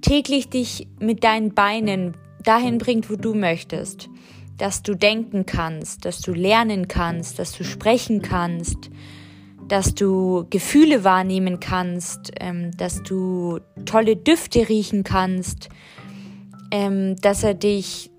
täglich 0.01 0.49
dich 0.49 0.89
mit 0.99 1.23
deinen 1.23 1.53
Beinen 1.53 2.17
dahin 2.45 2.79
bringt, 2.79 3.11
wo 3.11 3.17
du 3.17 3.35
möchtest. 3.35 4.09
Dass 4.57 4.83
du 4.83 4.95
denken 4.95 5.45
kannst, 5.45 6.07
dass 6.07 6.21
du 6.21 6.33
lernen 6.33 6.89
kannst, 6.89 7.39
dass 7.39 7.53
du 7.53 7.63
sprechen 7.63 8.23
kannst, 8.23 8.91
dass 9.69 9.95
du 9.95 10.47
Gefühle 10.51 11.05
wahrnehmen 11.05 11.61
kannst, 11.61 12.33
ähm, 12.41 12.71
dass 12.77 13.03
du 13.03 13.61
tolle 13.85 14.17
Düfte 14.17 14.69
riechen 14.69 15.05
kannst, 15.05 15.69
ähm, 16.71 17.17
dass 17.17 17.45
er 17.45 17.55
dich 17.55 18.11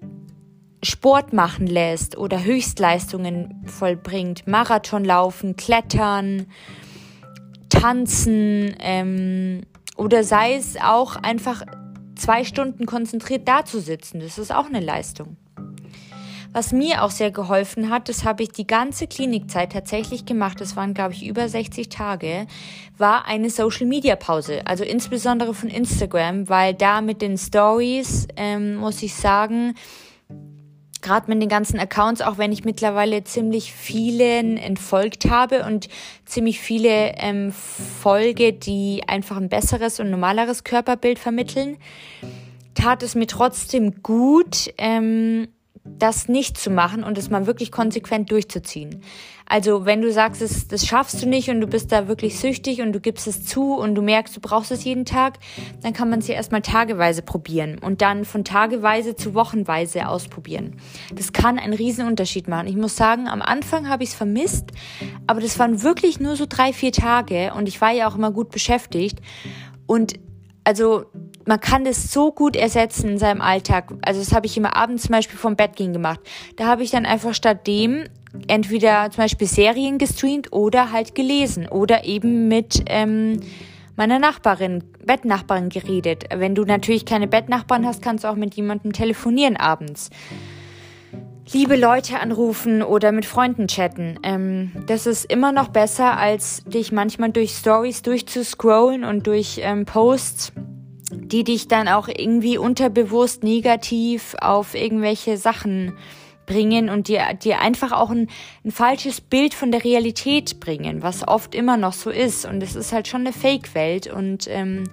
Sport 0.81 1.33
machen 1.33 1.67
lässt 1.67 2.17
oder 2.17 2.43
Höchstleistungen 2.43 3.63
vollbringt, 3.65 4.47
Marathon 4.47 5.03
laufen, 5.03 5.55
klettern, 5.55 6.45
tanzen 7.69 8.75
ähm, 8.79 9.61
oder 9.97 10.23
sei 10.23 10.55
es 10.55 10.77
auch 10.81 11.17
einfach 11.17 11.63
zwei 12.15 12.43
Stunden 12.43 12.85
konzentriert 12.85 13.47
dazusitzen. 13.47 14.19
Das 14.19 14.37
ist 14.37 14.53
auch 14.53 14.67
eine 14.67 14.79
Leistung. 14.79 15.37
Was 16.51 16.71
mir 16.71 17.03
auch 17.03 17.11
sehr 17.11 17.29
geholfen 17.29 17.91
hat, 17.91 18.09
das 18.09 18.23
habe 18.23 18.41
ich 18.41 18.49
die 18.49 18.65
ganze 18.65 19.05
Klinikzeit 19.05 19.71
tatsächlich 19.71 20.25
gemacht, 20.25 20.59
das 20.59 20.75
waren, 20.75 20.95
glaube 20.95 21.13
ich, 21.13 21.27
über 21.27 21.47
60 21.47 21.89
Tage, 21.89 22.47
war 22.97 23.27
eine 23.27 23.51
Social-Media-Pause. 23.51 24.65
Also 24.65 24.83
insbesondere 24.83 25.53
von 25.53 25.69
Instagram, 25.69 26.49
weil 26.49 26.73
da 26.73 27.01
mit 27.01 27.21
den 27.21 27.37
Stories, 27.37 28.27
ähm, 28.35 28.77
muss 28.77 29.03
ich 29.03 29.13
sagen, 29.13 29.75
gerade 31.03 31.29
mit 31.29 31.39
den 31.39 31.49
ganzen 31.49 31.79
Accounts, 31.79 32.21
auch 32.21 32.39
wenn 32.39 32.51
ich 32.51 32.65
mittlerweile 32.65 33.23
ziemlich 33.23 33.71
vielen 33.71 34.57
entfolgt 34.57 35.29
habe 35.29 35.65
und 35.65 35.87
ziemlich 36.25 36.59
viele 36.59 37.13
ähm, 37.17 37.51
folge, 37.51 38.53
die 38.53 39.03
einfach 39.07 39.37
ein 39.37 39.49
besseres 39.49 39.99
und 39.99 40.09
normaleres 40.09 40.63
Körperbild 40.63 41.19
vermitteln, 41.19 41.77
tat 42.73 43.03
es 43.03 43.13
mir 43.13 43.27
trotzdem 43.27 44.01
gut, 44.01 44.73
ähm, 44.79 45.47
das 45.97 46.27
nicht 46.27 46.57
zu 46.57 46.69
machen 46.69 47.03
und 47.03 47.17
es 47.17 47.29
mal 47.29 47.45
wirklich 47.45 47.71
konsequent 47.71 48.31
durchzuziehen. 48.31 49.01
Also 49.45 49.85
wenn 49.85 50.01
du 50.01 50.11
sagst, 50.11 50.43
das, 50.43 50.67
das 50.67 50.85
schaffst 50.85 51.21
du 51.23 51.27
nicht 51.27 51.49
und 51.49 51.59
du 51.59 51.65
bist 51.65 51.91
da 51.91 52.07
wirklich 52.07 52.39
süchtig 52.39 52.81
und 52.81 52.93
du 52.93 52.99
gibst 52.99 53.25
es 53.25 53.45
zu 53.45 53.73
und 53.73 53.95
du 53.95 54.03
merkst, 54.03 54.35
du 54.35 54.39
brauchst 54.39 54.71
es 54.71 54.83
jeden 54.83 55.05
Tag, 55.05 55.39
dann 55.81 55.91
kann 55.91 56.09
man 56.09 56.19
es 56.19 56.27
ja 56.27 56.35
erstmal 56.35 56.61
tageweise 56.61 57.23
probieren 57.23 57.79
und 57.79 58.01
dann 58.03 58.25
von 58.25 58.43
tageweise 58.43 59.15
zu 59.15 59.33
wochenweise 59.33 60.07
ausprobieren. 60.07 60.75
Das 61.13 61.33
kann 61.33 61.57
einen 61.57 61.73
riesen 61.73 62.05
Unterschied 62.05 62.47
machen. 62.47 62.67
Ich 62.67 62.75
muss 62.75 62.95
sagen, 62.95 63.27
am 63.27 63.41
Anfang 63.41 63.89
habe 63.89 64.03
ich 64.03 64.09
es 64.09 64.15
vermisst, 64.15 64.67
aber 65.25 65.41
das 65.41 65.57
waren 65.57 65.81
wirklich 65.81 66.19
nur 66.19 66.35
so 66.35 66.45
drei, 66.47 66.71
vier 66.71 66.91
Tage 66.91 67.51
und 67.55 67.67
ich 67.67 67.81
war 67.81 67.91
ja 67.91 68.07
auch 68.07 68.15
immer 68.15 68.31
gut 68.31 68.51
beschäftigt 68.51 69.19
und 69.87 70.13
also 70.63 71.05
man 71.49 71.59
kann 71.59 71.83
das 71.83 72.13
so 72.13 72.31
gut 72.31 72.55
ersetzen 72.55 73.09
in 73.09 73.17
seinem 73.17 73.41
Alltag. 73.41 73.91
Also 74.03 74.19
das 74.19 74.33
habe 74.33 74.45
ich 74.45 74.55
immer 74.55 74.77
abends 74.77 75.03
zum 75.03 75.13
Beispiel 75.13 75.39
vom 75.39 75.55
Bett 75.55 75.75
gehen 75.75 75.93
gemacht. 75.93 76.19
Da 76.57 76.67
habe 76.67 76.83
ich 76.83 76.91
dann 76.91 77.07
einfach 77.07 77.33
statt 77.33 77.65
dem 77.65 78.03
entweder 78.47 79.09
zum 79.09 79.23
Beispiel 79.23 79.47
Serien 79.47 79.97
gestreamt 79.97 80.53
oder 80.53 80.91
halt 80.91 81.15
gelesen 81.15 81.67
oder 81.67 82.05
eben 82.05 82.49
mit 82.49 82.83
ähm, 82.85 83.39
meiner 83.95 84.19
Nachbarin, 84.19 84.83
Bettnachbarin 85.03 85.69
geredet. 85.69 86.25
Wenn 86.31 86.53
du 86.53 86.65
natürlich 86.65 87.07
keine 87.07 87.27
Bettnachbarn 87.27 87.83
hast, 87.83 88.03
kannst 88.03 88.25
du 88.25 88.27
auch 88.27 88.35
mit 88.35 88.53
jemandem 88.53 88.93
telefonieren 88.93 89.57
abends. 89.57 90.11
liebe 91.51 91.77
Leute 91.77 92.19
anrufen 92.19 92.83
oder 92.83 93.11
mit 93.11 93.25
Freunden 93.25 93.67
chatten. 93.67 94.19
Ähm, 94.21 94.71
das 94.85 95.07
ist 95.07 95.25
immer 95.25 95.51
noch 95.51 95.69
besser, 95.69 96.15
als 96.15 96.63
dich 96.65 96.91
manchmal 96.91 97.31
durch 97.31 97.53
Stories 97.53 98.03
durchzuscrollen 98.03 99.03
und 99.03 99.25
durch 99.25 99.59
ähm, 99.63 99.85
Posts, 99.85 100.53
die 101.11 101.43
dich 101.43 101.67
dann 101.67 101.87
auch 101.87 102.07
irgendwie 102.07 102.57
unterbewusst 102.57 103.43
negativ 103.43 104.35
auf 104.41 104.75
irgendwelche 104.75 105.37
Sachen 105.37 105.97
bringen 106.45 106.89
und 106.89 107.07
dir, 107.07 107.33
dir 107.35 107.59
einfach 107.59 107.91
auch 107.91 108.09
ein, 108.09 108.27
ein 108.65 108.71
falsches 108.71 109.21
Bild 109.21 109.53
von 109.53 109.71
der 109.71 109.83
Realität 109.83 110.59
bringen, 110.59 111.03
was 111.03 111.27
oft 111.27 111.53
immer 111.53 111.77
noch 111.77 111.93
so 111.93 112.09
ist. 112.09 112.45
Und 112.45 112.63
es 112.63 112.75
ist 112.75 112.91
halt 112.91 113.07
schon 113.07 113.21
eine 113.21 113.33
Fake-Welt 113.33 114.07
und 114.07 114.47
ähm, 114.49 114.85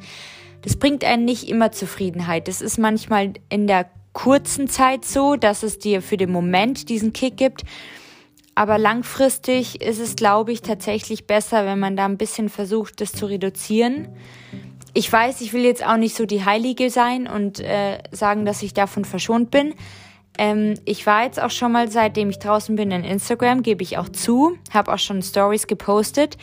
das 0.63 0.77
bringt 0.77 1.05
einen 1.05 1.25
nicht 1.25 1.49
immer 1.49 1.73
Zufriedenheit. 1.73 2.49
Das 2.49 2.61
ist 2.61 2.79
manchmal 2.79 3.33
in 3.49 3.67
der 3.67 3.87
kurzen 4.13 4.69
Zeit 4.69 5.05
so, 5.05 5.37
dass 5.37 5.63
es 5.63 5.79
dir 5.79 6.03
für 6.03 6.17
den 6.17 6.31
Moment 6.31 6.89
diesen 6.89 7.13
Kick 7.13 7.37
gibt. 7.37 7.63
Aber 8.55 8.79
langfristig 8.79 9.83
ist 9.83 10.01
es, 10.01 10.17
glaube 10.17 10.53
ich, 10.53 10.63
tatsächlich 10.63 11.27
besser, 11.27 11.67
wenn 11.67 11.79
man 11.79 11.97
da 11.97 12.07
ein 12.07 12.17
bisschen 12.17 12.49
versucht, 12.49 13.01
das 13.01 13.13
zu 13.13 13.27
reduzieren. 13.27 14.09
Ich 14.97 15.13
weiß, 15.13 15.43
ich 15.43 15.53
will 15.53 15.63
jetzt 15.63 15.87
auch 15.87 15.99
nicht 15.99 16.17
so 16.17 16.25
die 16.25 16.47
Heilige 16.47 16.89
sein 16.89 17.27
und 17.27 17.61
äh, 17.61 17.99
sagen, 18.13 18.47
dass 18.47 18.63
ich 18.63 18.73
davon 18.73 19.05
verschont 19.05 19.51
bin. 19.51 19.75
Ähm, 20.39 20.73
ich 20.87 21.07
war 21.07 21.25
jetzt 21.25 21.39
auch 21.39 21.51
schon 21.51 21.73
mal, 21.73 21.91
seitdem 21.91 22.31
ich 22.31 22.39
draußen 22.39 22.77
bin 22.77 22.91
in 22.91 23.05
Instagram, 23.05 23.63
gebe 23.63 23.83
ich 23.83 23.99
auch 23.99 24.09
zu, 24.09 24.57
habe 24.73 24.95
auch 24.95 24.99
schon 24.99 25.21
Stories 25.21 25.67
gepostet. 25.67 26.39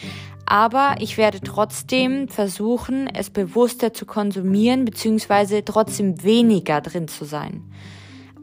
Aber 0.46 0.98
ich 1.00 1.18
werde 1.18 1.42
trotzdem 1.42 2.28
versuchen, 2.28 3.10
es 3.12 3.32
bewusster 3.32 3.92
zu 3.92 4.06
konsumieren, 4.06 4.86
beziehungsweise 4.86 5.66
trotzdem 5.66 6.24
weniger 6.24 6.80
drin 6.80 7.08
zu 7.08 7.26
sein. 7.26 7.64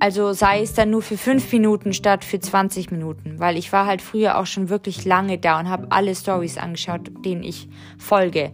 Also 0.01 0.33
sei 0.33 0.63
es 0.63 0.75
dann 0.75 0.91
nur 0.91 1.03
für 1.03 1.19
fünf 1.19 1.53
Minuten 1.53 1.93
statt 1.93 2.25
für 2.25 2.41
20 2.41 2.91
Minuten, 2.91 3.39
weil 3.39 3.57
ich 3.57 3.73
war 3.73 3.87
halt 3.87 4.03
früher 4.03 4.39
auch 4.39 4.47
schon 4.47 4.71
wirklich 4.71 5.05
lange 5.05 5.39
da 5.39 5.61
und 5.61 5.69
habe 5.69 5.87
alle 5.91 6.17
Stories 6.17 6.59
angeschaut, 6.59 7.13
denen 7.25 7.45
ich 7.45 7.69
folge. 7.97 8.51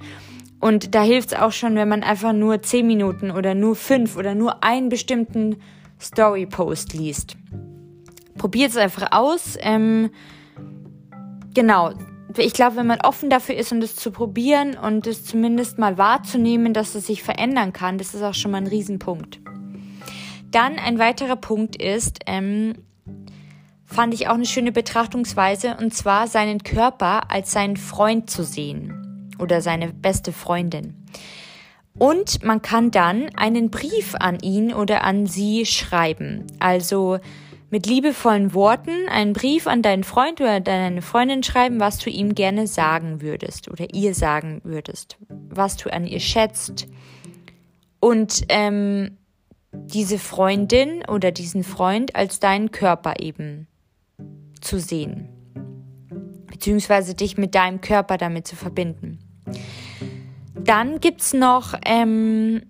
Und 0.60 0.94
da 0.94 1.02
hilft 1.02 1.32
es 1.32 1.38
auch 1.38 1.52
schon, 1.52 1.74
wenn 1.76 1.88
man 1.88 2.02
einfach 2.02 2.32
nur 2.32 2.62
zehn 2.62 2.86
Minuten 2.86 3.30
oder 3.30 3.54
nur 3.54 3.76
fünf 3.76 4.16
oder 4.16 4.34
nur 4.34 4.64
einen 4.64 4.88
bestimmten 4.88 5.56
Story-Post 6.00 6.94
liest. 6.94 7.36
Probiert 8.38 8.70
es 8.70 8.76
einfach 8.76 9.12
aus. 9.12 9.56
Ähm, 9.60 10.10
genau, 11.54 11.92
ich 12.36 12.52
glaube, 12.52 12.76
wenn 12.76 12.86
man 12.86 13.00
offen 13.02 13.30
dafür 13.30 13.54
ist 13.56 13.72
und 13.72 13.82
es 13.82 13.96
zu 13.96 14.10
probieren 14.10 14.76
und 14.76 15.06
es 15.06 15.24
zumindest 15.24 15.78
mal 15.78 15.98
wahrzunehmen, 15.98 16.72
dass 16.72 16.94
es 16.94 17.06
sich 17.06 17.22
verändern 17.22 17.72
kann, 17.72 17.98
das 17.98 18.14
ist 18.14 18.22
auch 18.22 18.34
schon 18.34 18.50
mal 18.50 18.58
ein 18.58 18.66
Riesenpunkt. 18.66 19.40
Dann 20.50 20.78
ein 20.78 20.98
weiterer 20.98 21.36
Punkt 21.36 21.80
ist, 21.80 22.20
ähm, 22.26 22.74
fand 23.84 24.14
ich 24.14 24.28
auch 24.28 24.34
eine 24.34 24.46
schöne 24.46 24.72
Betrachtungsweise, 24.72 25.76
und 25.80 25.94
zwar 25.94 26.28
seinen 26.28 26.62
Körper 26.62 27.30
als 27.30 27.52
seinen 27.52 27.76
Freund 27.76 28.30
zu 28.30 28.42
sehen 28.42 29.05
oder 29.38 29.60
seine 29.60 29.92
beste 29.92 30.32
Freundin. 30.32 30.94
Und 31.98 32.44
man 32.44 32.60
kann 32.60 32.90
dann 32.90 33.30
einen 33.36 33.70
Brief 33.70 34.14
an 34.18 34.38
ihn 34.40 34.74
oder 34.74 35.04
an 35.04 35.26
sie 35.26 35.64
schreiben. 35.64 36.46
Also 36.58 37.18
mit 37.70 37.86
liebevollen 37.86 38.54
Worten 38.54 39.08
einen 39.08 39.32
Brief 39.32 39.66
an 39.66 39.82
deinen 39.82 40.04
Freund 40.04 40.40
oder 40.40 40.60
deine 40.60 41.02
Freundin 41.02 41.42
schreiben, 41.42 41.80
was 41.80 41.98
du 41.98 42.10
ihm 42.10 42.34
gerne 42.34 42.66
sagen 42.66 43.22
würdest 43.22 43.70
oder 43.70 43.92
ihr 43.92 44.14
sagen 44.14 44.60
würdest, 44.62 45.16
was 45.28 45.76
du 45.76 45.92
an 45.92 46.06
ihr 46.06 46.20
schätzt. 46.20 46.86
Und 47.98 48.44
ähm, 48.50 49.16
diese 49.72 50.18
Freundin 50.18 51.02
oder 51.08 51.32
diesen 51.32 51.64
Freund 51.64 52.14
als 52.14 52.40
deinen 52.40 52.70
Körper 52.70 53.14
eben 53.20 53.66
zu 54.60 54.78
sehen. 54.78 55.28
Beziehungsweise 56.46 57.14
dich 57.14 57.36
mit 57.36 57.54
deinem 57.54 57.80
Körper 57.80 58.16
damit 58.16 58.46
zu 58.46 58.54
verbinden. 58.54 59.25
Dann 60.54 61.00
gibt's 61.00 61.32
noch 61.32 61.74
ähm, 61.84 62.62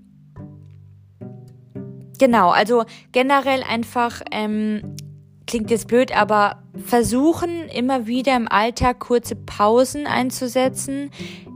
Genau, 2.19 2.51
also 2.51 2.85
generell 3.13 3.63
einfach, 3.63 4.23
ähm, 4.31 4.97
klingt 5.47 5.71
jetzt 5.71 5.89
blöd, 5.89 6.17
aber 6.17 6.63
versuchen 6.85 7.69
immer 7.69 8.07
wieder 8.07 8.37
im 8.37 8.49
Alltag 8.49 9.01
kurze 9.01 9.37
Pausen 9.37 10.07
einzusetzen, 10.07 11.11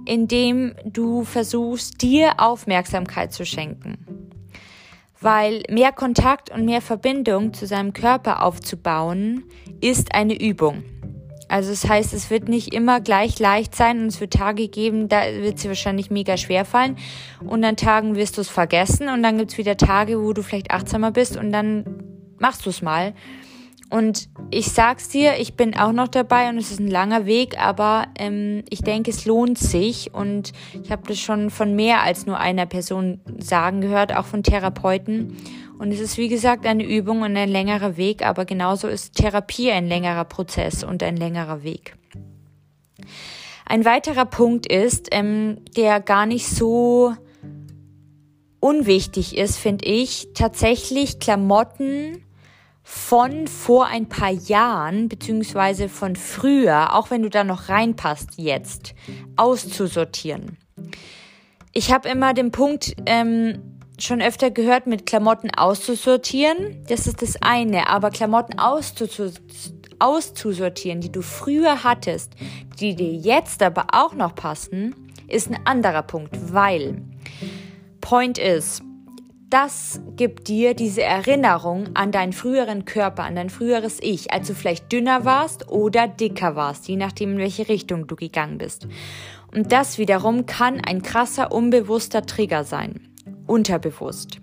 indem 0.07 0.75
du 0.85 1.25
versuchst, 1.25 2.03
dir 2.03 2.35
Aufmerksamkeit 2.39 3.33
zu 3.33 3.45
schenken. 3.45 4.31
Weil 5.21 5.63
mehr 5.69 5.93
Kontakt 5.93 6.51
und 6.51 6.65
mehr 6.65 6.81
Verbindung 6.81 7.53
zu 7.53 7.67
seinem 7.67 7.93
Körper 7.93 8.43
aufzubauen, 8.43 9.45
ist 9.81 10.15
eine 10.15 10.41
Übung. 10.41 10.83
Also 11.51 11.71
das 11.71 11.89
heißt, 11.89 12.15
es 12.15 12.31
wird 12.31 12.49
nicht 12.49 12.73
immer 12.73 13.01
gleich 13.01 13.41
leicht 13.41 13.75
sein 13.75 13.99
und 13.99 14.07
es 14.07 14.21
wird 14.21 14.35
Tage 14.35 14.69
geben, 14.69 15.09
da 15.09 15.23
wird 15.33 15.59
es 15.59 15.67
wahrscheinlich 15.67 16.09
mega 16.09 16.37
schwer 16.37 16.65
fallen 16.65 16.97
und 17.45 17.65
an 17.65 17.77
Tagen 17.77 18.15
wirst 18.15 18.37
du 18.37 18.43
es 18.43 18.49
vergessen 18.49 19.09
und 19.09 19.25
dann 19.25 19.37
gibt 19.37 19.51
es 19.51 19.59
wieder 19.59 19.77
Tage, 19.77 20.23
wo 20.23 20.33
du 20.33 20.43
vielleicht 20.45 20.71
achtsamer 20.71 21.11
bist 21.11 21.37
und 21.37 21.51
dann 21.51 21.85
machst 22.39 22.67
du 22.67 22.71
es 22.71 22.83
mal. 22.83 23.15
Und 23.91 24.29
ich 24.53 24.71
sag's 24.71 25.09
dir, 25.09 25.39
ich 25.41 25.55
bin 25.57 25.77
auch 25.77 25.91
noch 25.91 26.07
dabei 26.07 26.49
und 26.49 26.59
es 26.59 26.71
ist 26.71 26.79
ein 26.79 26.87
langer 26.87 27.27
Weg, 27.27 27.61
aber 27.61 28.07
ähm, 28.17 28.63
ich 28.71 28.83
denke, 28.83 29.11
es 29.11 29.25
lohnt 29.25 29.59
sich 29.59 30.15
und 30.15 30.53
ich 30.85 30.93
habe 30.93 31.03
das 31.09 31.19
schon 31.19 31.51
von 31.51 31.75
mehr 31.75 32.05
als 32.05 32.27
nur 32.27 32.39
einer 32.39 32.67
Person 32.67 33.21
sagen 33.39 33.81
gehört, 33.81 34.15
auch 34.15 34.27
von 34.27 34.45
Therapeuten. 34.45 35.37
Und 35.81 35.93
es 35.93 36.01
ist 36.01 36.19
wie 36.19 36.29
gesagt 36.29 36.67
eine 36.67 36.85
Übung 36.85 37.23
und 37.23 37.35
ein 37.39 37.49
längerer 37.49 37.97
Weg, 37.97 38.23
aber 38.23 38.45
genauso 38.45 38.87
ist 38.87 39.15
Therapie 39.15 39.71
ein 39.71 39.87
längerer 39.87 40.27
Prozess 40.27 40.85
und 40.85 41.03
ein 41.03 41.17
längerer 41.17 41.63
Weg. 41.63 41.97
Ein 43.65 43.87
weiterer 43.87 44.27
Punkt 44.27 44.71
ist, 44.71 45.09
ähm, 45.11 45.65
der 45.79 46.01
gar 46.01 46.27
nicht 46.27 46.47
so 46.51 47.15
unwichtig 48.61 49.39
ist, 49.39 49.57
finde 49.57 49.87
ich, 49.87 50.29
tatsächlich 50.35 51.19
Klamotten 51.19 52.27
von 52.83 53.47
vor 53.47 53.87
ein 53.87 54.07
paar 54.07 54.33
Jahren, 54.33 55.09
beziehungsweise 55.09 55.89
von 55.89 56.15
früher, 56.15 56.95
auch 56.95 57.11
wenn 57.11 57.23
du 57.23 57.31
da 57.31 57.43
noch 57.43 57.71
reinpasst 57.71 58.33
jetzt, 58.37 58.95
auszusortieren. 59.37 60.59
Ich 61.73 61.91
habe 61.91 62.07
immer 62.11 62.35
den 62.35 62.51
Punkt, 62.51 62.95
ähm, 63.07 63.80
schon 64.03 64.23
öfter 64.23 64.51
gehört, 64.51 64.87
mit 64.87 65.07
Klamotten 65.07 65.51
auszusortieren. 65.51 66.85
Das 66.89 67.07
ist 67.07 67.23
das 67.23 67.41
eine. 67.43 67.89
Aber 67.89 68.11
Klamotten 68.11 68.59
auszusortieren, 69.99 71.01
die 71.01 71.13
du 71.13 71.23
früher 71.23 71.85
hattest, 71.85 72.33
die 72.79 72.95
dir 72.95 73.13
jetzt 73.13 73.63
aber 73.63 73.87
auch 73.93 74.15
noch 74.15 74.35
passen, 74.35 74.95
ist 75.29 75.51
ein 75.51 75.65
anderer 75.67 76.03
Punkt. 76.03 76.37
Weil, 76.53 77.03
Point 78.01 78.39
ist, 78.39 78.83
das 79.49 80.01
gibt 80.15 80.49
dir 80.49 80.75
diese 80.75 81.03
Erinnerung 81.03 81.89
an 81.95 82.13
deinen 82.13 82.33
früheren 82.33 82.85
Körper, 82.85 83.25
an 83.25 83.35
dein 83.35 83.51
früheres 83.51 83.99
Ich, 84.01 84.33
als 84.33 84.47
du 84.47 84.55
vielleicht 84.55 84.93
dünner 84.93 85.25
warst 85.25 85.69
oder 85.69 86.07
dicker 86.07 86.55
warst, 86.55 86.87
je 86.87 86.97
nachdem, 86.97 87.33
in 87.33 87.39
welche 87.39 87.69
Richtung 87.69 88.07
du 88.07 88.15
gegangen 88.15 88.59
bist. 88.59 88.87
Und 89.53 89.73
das 89.73 89.99
wiederum 89.99 90.47
kann 90.47 90.81
ein 90.81 91.03
krasser, 91.03 91.51
unbewusster 91.51 92.25
Trigger 92.25 92.63
sein 92.63 93.10
unterbewusst. 93.47 94.41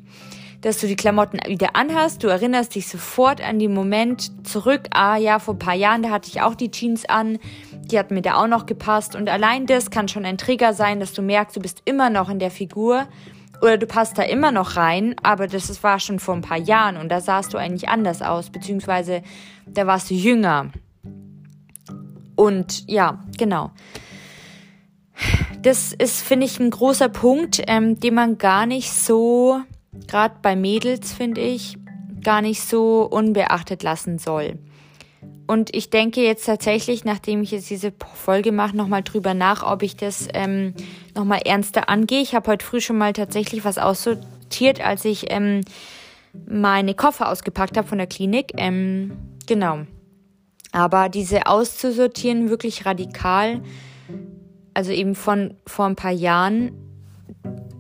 Dass 0.62 0.80
du 0.80 0.88
die 0.88 0.96
Klamotten 0.96 1.40
wieder 1.48 1.76
anhast, 1.76 2.24
du 2.24 2.28
erinnerst 2.28 2.76
dich 2.76 2.88
sofort 2.88 3.42
an 3.42 3.60
den 3.60 3.74
Moment 3.74 4.48
zurück, 4.48 4.88
ah 4.92 5.16
ja, 5.16 5.40
vor 5.40 5.54
ein 5.54 5.60
paar 5.60 5.76
Jahren, 5.76 6.02
da 6.02 6.10
hatte 6.10 6.30
ich 6.30 6.42
auch 6.42 6.56
die 6.56 6.72
Jeans 6.72 7.08
an, 7.08 7.38
die 7.72 8.00
hat 8.00 8.10
mir 8.10 8.22
da 8.22 8.36
auch 8.36 8.48
noch 8.48 8.66
gepasst. 8.66 9.16
Und 9.16 9.30
allein 9.30 9.68
das 9.68 9.92
kann 9.92 10.08
schon 10.08 10.26
ein 10.26 10.38
Trigger 10.38 10.74
sein, 10.74 11.00
dass 11.00 11.14
du 11.14 11.22
merkst, 11.22 11.56
du 11.56 11.62
bist 11.62 11.84
immer 11.86 12.10
noch 12.10 12.30
in 12.30 12.40
der 12.40 12.52
Figur. 12.52 13.08
Oder 13.62 13.78
du 13.78 13.88
passt 13.88 14.18
da 14.18 14.24
immer 14.24 14.52
noch 14.52 14.76
rein, 14.76 15.16
aber 15.24 15.48
das 15.48 15.82
war 15.84 16.00
schon 16.00 16.20
vor 16.20 16.36
ein 16.36 16.42
paar 16.42 16.60
Jahren 16.60 16.96
und 16.96 17.10
da 17.10 17.22
sahst 17.22 17.56
du 17.56 17.58
eigentlich 17.58 17.90
anders 17.90 18.22
aus, 18.22 18.52
beziehungsweise 18.52 19.24
da 19.66 19.88
warst 19.88 20.12
du 20.12 20.14
jünger. 20.14 20.72
Und 22.36 22.88
ja, 22.88 23.24
genau 23.36 23.72
das 25.62 25.94
ist, 25.94 26.22
finde 26.22 26.46
ich, 26.46 26.60
ein 26.60 26.70
großer 26.70 27.10
Punkt, 27.10 27.62
ähm, 27.68 28.00
den 28.00 28.14
man 28.14 28.38
gar 28.38 28.66
nicht 28.66 28.92
so, 28.92 29.60
gerade 30.08 30.36
bei 30.42 30.56
Mädels, 30.56 31.14
finde 31.14 31.42
ich, 31.42 31.78
gar 32.24 32.42
nicht 32.42 32.62
so 32.62 33.04
unbeachtet 33.04 33.84
lassen 33.84 34.20
soll. 34.20 34.60
Und 35.48 35.74
ich 35.74 35.90
denke 35.90 36.22
jetzt 36.22 36.46
tatsächlich, 36.46 37.06
nachdem 37.06 37.42
ich 37.42 37.52
jetzt 37.52 37.70
diese 37.70 37.94
Folge 38.16 38.52
mache, 38.52 38.76
nochmal 38.76 39.02
drüber 39.02 39.34
nach, 39.34 39.64
ob 39.64 39.82
ich 39.82 39.96
das 39.96 40.28
ähm, 40.34 40.74
nochmal 41.16 41.40
ernster 41.46 41.90
angehe. 41.90 42.22
Ich 42.22 42.36
habe 42.36 42.52
heute 42.52 42.66
früh 42.66 42.82
schon 42.82 42.98
mal 42.98 43.14
tatsächlich 43.14 43.64
was 43.64 43.78
aussortiert, 43.78 44.86
als 44.86 45.06
ich 45.06 45.32
ähm, 45.32 45.62
meine 46.50 46.96
Koffer 46.96 47.30
ausgepackt 47.30 47.78
habe 47.78 47.88
von 47.88 47.98
der 47.98 48.08
Klinik. 48.08 48.52
Ähm, 48.58 49.14
genau. 49.46 49.80
Aber 50.74 51.08
diese 51.08 51.48
auszusortieren 51.48 52.50
wirklich 52.50 52.86
radikal, 52.86 53.62
also 54.78 54.92
eben 54.92 55.16
von 55.16 55.56
vor 55.66 55.88
ein 55.88 55.96
paar 55.96 56.12
Jahren, 56.12 56.72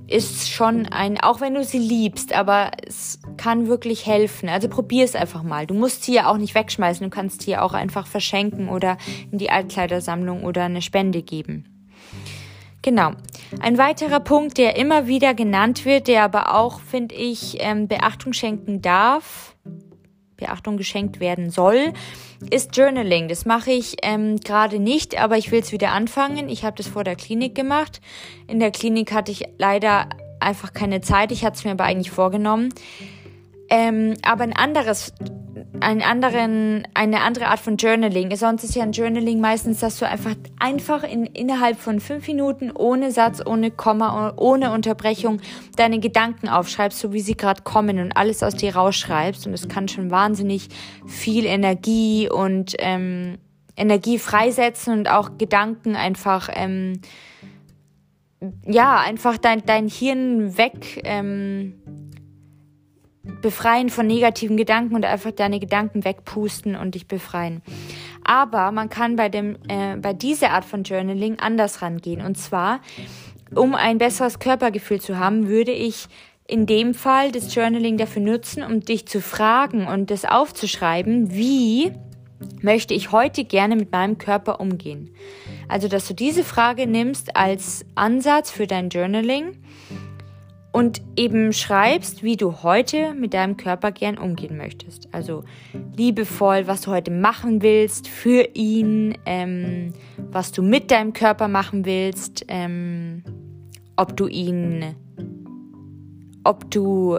ist 0.07 0.49
schon 0.49 0.88
ein, 0.88 1.21
auch 1.21 1.41
wenn 1.41 1.53
du 1.53 1.63
sie 1.63 1.77
liebst, 1.77 2.33
aber 2.33 2.71
es 2.88 3.19
kann 3.38 3.67
wirklich 3.67 4.07
helfen. 4.07 4.49
Also 4.49 4.67
probier 4.67 5.05
es 5.05 5.13
einfach 5.13 5.43
mal. 5.43 5.67
Du 5.67 5.75
musst 5.75 6.05
sie 6.05 6.15
ja 6.15 6.27
auch 6.27 6.38
nicht 6.38 6.55
wegschmeißen. 6.55 7.03
Du 7.03 7.12
kannst 7.12 7.43
sie 7.43 7.51
ja 7.51 7.62
auch 7.62 7.73
einfach 7.73 8.07
verschenken 8.07 8.67
oder 8.67 8.97
in 9.31 9.38
die 9.38 9.51
Altkleidersammlung 9.51 10.43
oder 10.43 10.63
eine 10.63 10.81
Spende 10.81 11.21
geben. 11.21 11.65
Genau. 12.81 13.12
Ein 13.60 13.77
weiterer 13.77 14.19
Punkt, 14.19 14.57
der 14.57 14.75
immer 14.75 15.05
wieder 15.05 15.36
genannt 15.36 15.86
wird, 15.86 16.07
der 16.07 16.23
aber 16.23 16.55
auch, 16.55 16.79
finde 16.79 17.13
ich, 17.13 17.57
ähm, 17.60 17.88
Beachtung 17.88 18.33
schenken 18.33 18.81
darf, 18.81 19.55
Beachtung 20.38 20.78
geschenkt 20.78 21.19
werden 21.19 21.50
soll, 21.50 21.93
ist 22.50 22.76
Journaling. 22.78 23.28
Das 23.28 23.45
mache 23.45 23.71
ich 23.71 23.97
ähm, 24.04 24.39
gerade 24.39 24.80
nicht, 24.80 25.19
aber 25.19 25.38
ich 25.38 25.52
will 25.52 25.60
es 25.60 25.71
wieder 25.71 25.91
anfangen. 25.91 26.50
Ich 26.50 26.63
habe 26.63 26.76
das 26.78 26.88
vor 26.88 27.04
der 27.04 27.15
Klinik 27.15 27.56
gemacht. 27.56 28.02
In 28.47 28.60
der 28.60 28.71
Klinik 28.71 29.12
hatte 29.12 29.32
ich 29.32 29.43
leider 29.58 30.08
einfach 30.39 30.73
keine 30.73 31.02
Zeit. 31.02 31.32
Ich 31.32 31.43
hatte 31.43 31.58
es 31.58 31.65
mir 31.65 31.71
aber 31.71 31.86
eigentlich 31.86 32.12
vorgenommen. 32.12 32.69
Ähm, 33.69 34.15
aber 34.21 34.43
ein 34.43 34.56
anderes, 34.56 35.13
einen 35.82 36.01
anderen, 36.01 36.88
eine 36.93 37.21
andere 37.21 37.47
Art 37.47 37.60
von 37.60 37.77
Journaling. 37.77 38.36
Sonst 38.36 38.63
ist 38.63 38.75
ja 38.75 38.84
ein 38.84 38.93
Journaling 38.93 39.39
meistens, 39.41 39.80
dass 39.80 39.99
du 39.99 40.08
einfach, 40.08 40.36
einfach 40.60 41.03
in, 41.03 41.25
innerhalb 41.25 41.77
von 41.77 41.99
fünf 41.99 42.27
Minuten 42.27 42.71
ohne 42.71 43.12
Satz, 43.12 43.41
ohne 43.45 43.71
Komma, 43.71 44.34
ohne 44.38 44.71
Unterbrechung 44.71 45.41
deine 45.75 45.99
Gedanken 45.99 46.47
aufschreibst, 46.47 46.99
so 46.99 47.13
wie 47.13 47.19
sie 47.19 47.36
gerade 47.36 47.63
kommen 47.63 47.99
und 47.99 48.15
alles 48.15 48.43
aus 48.43 48.56
dir 48.56 48.75
rausschreibst. 48.75 49.45
Und 49.47 49.53
es 49.53 49.67
kann 49.67 49.88
schon 49.88 50.12
wahnsinnig 50.12 50.69
viel 51.06 51.45
Energie 51.45 52.30
und 52.30 52.75
ähm, 52.80 53.38
Energie 53.75 54.17
freisetzen 54.17 54.93
und 54.93 55.10
auch 55.10 55.38
Gedanken 55.38 55.95
einfach 55.95 56.49
ähm, 56.53 57.01
ja, 58.65 58.99
einfach 58.99 59.38
dein, 59.38 59.65
dein 59.65 59.88
Hirn 59.88 60.58
weg 60.58 61.01
ähm, 61.03 61.73
befreien 63.42 63.90
von 63.90 64.08
negativen 64.08 64.58
Gedanken 64.58 64.96
und 64.96 65.06
einfach 65.06 65.32
deine 65.32 65.60
Gedanken 65.60 66.04
wegpusten 66.04 66.76
und 66.76 66.96
dich 66.96 67.08
befreien. 67.08 67.62
Aber 68.24 68.72
man 68.72 68.90
kann 68.90 69.16
bei, 69.16 69.30
dem, 69.30 69.58
äh, 69.68 69.96
bei 69.98 70.13
dieser 70.13 70.52
Art 70.52 70.66
von 70.66 70.84
Journaling 70.84 71.40
anders 71.40 71.82
rangehen. 71.82 72.22
Und 72.22 72.38
zwar, 72.38 72.82
um 73.56 73.76
ein 73.76 73.98
besseres 73.98 74.40
Körpergefühl 74.40 75.00
zu 75.00 75.18
haben, 75.18 75.48
würde 75.48 75.72
ich 75.72 76.08
in 76.48 76.66
dem 76.66 76.94
Fall 76.94 77.32
das 77.32 77.54
Journaling 77.54 77.98
dafür 77.98 78.22
nutzen, 78.22 78.63
um 78.63 78.82
dich 78.82 79.08
zu 79.08 79.22
fragen 79.22 79.86
und 79.86 80.12
das 80.12 80.26
aufzuschreiben, 80.26 81.34
wie 81.34 81.92
möchte 82.62 82.94
ich 82.94 83.12
heute 83.12 83.44
gerne 83.44 83.76
mit 83.76 83.92
meinem 83.92 84.18
Körper 84.18 84.60
umgehen. 84.60 85.10
Also, 85.68 85.88
dass 85.88 86.08
du 86.08 86.13
diese 86.13 86.44
Frage 86.44 86.88
nimmst 86.88 87.36
als 87.36 87.86
Ansatz 87.96 88.52
für 88.52 88.68
dein 88.68 88.90
Journaling 88.90 89.58
und 90.78 91.02
eben 91.16 91.54
schreibst, 91.54 92.22
wie 92.22 92.38
du 92.38 92.62
heute 92.62 93.16
mit 93.16 93.34
deinem 93.34 93.58
Körper 93.58 93.92
gern 93.92 94.20
umgehen 94.20 94.58
möchtest. 94.58 95.12
Also 95.12 95.44
liebevoll, 95.96 96.68
was 96.68 96.82
du 96.82 96.92
heute 96.92 97.10
machen 97.10 97.63
willst 97.63 98.08
für 98.08 98.48
ihn, 98.54 99.18
ähm, 99.26 99.94
was 100.18 100.52
du 100.52 100.62
mit 100.62 100.92
deinem 100.92 101.13
Körper 101.13 101.48
machen 101.48 101.84
willst, 101.86 102.46
ähm, 102.48 103.24
ob 103.96 104.16
du 104.16 104.28
ihn, 104.28 104.96
ob 106.44 106.70
du 106.70 107.18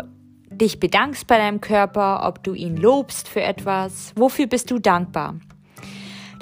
dich 0.52 0.78
bedankst 0.78 1.26
bei 1.26 1.38
deinem 1.38 1.60
Körper, 1.60 2.28
ob 2.28 2.44
du 2.44 2.54
ihn 2.54 2.76
lobst 2.76 3.26
für 3.26 3.42
etwas, 3.42 4.12
wofür 4.14 4.46
bist 4.46 4.70
du 4.70 4.78
dankbar. 4.78 5.34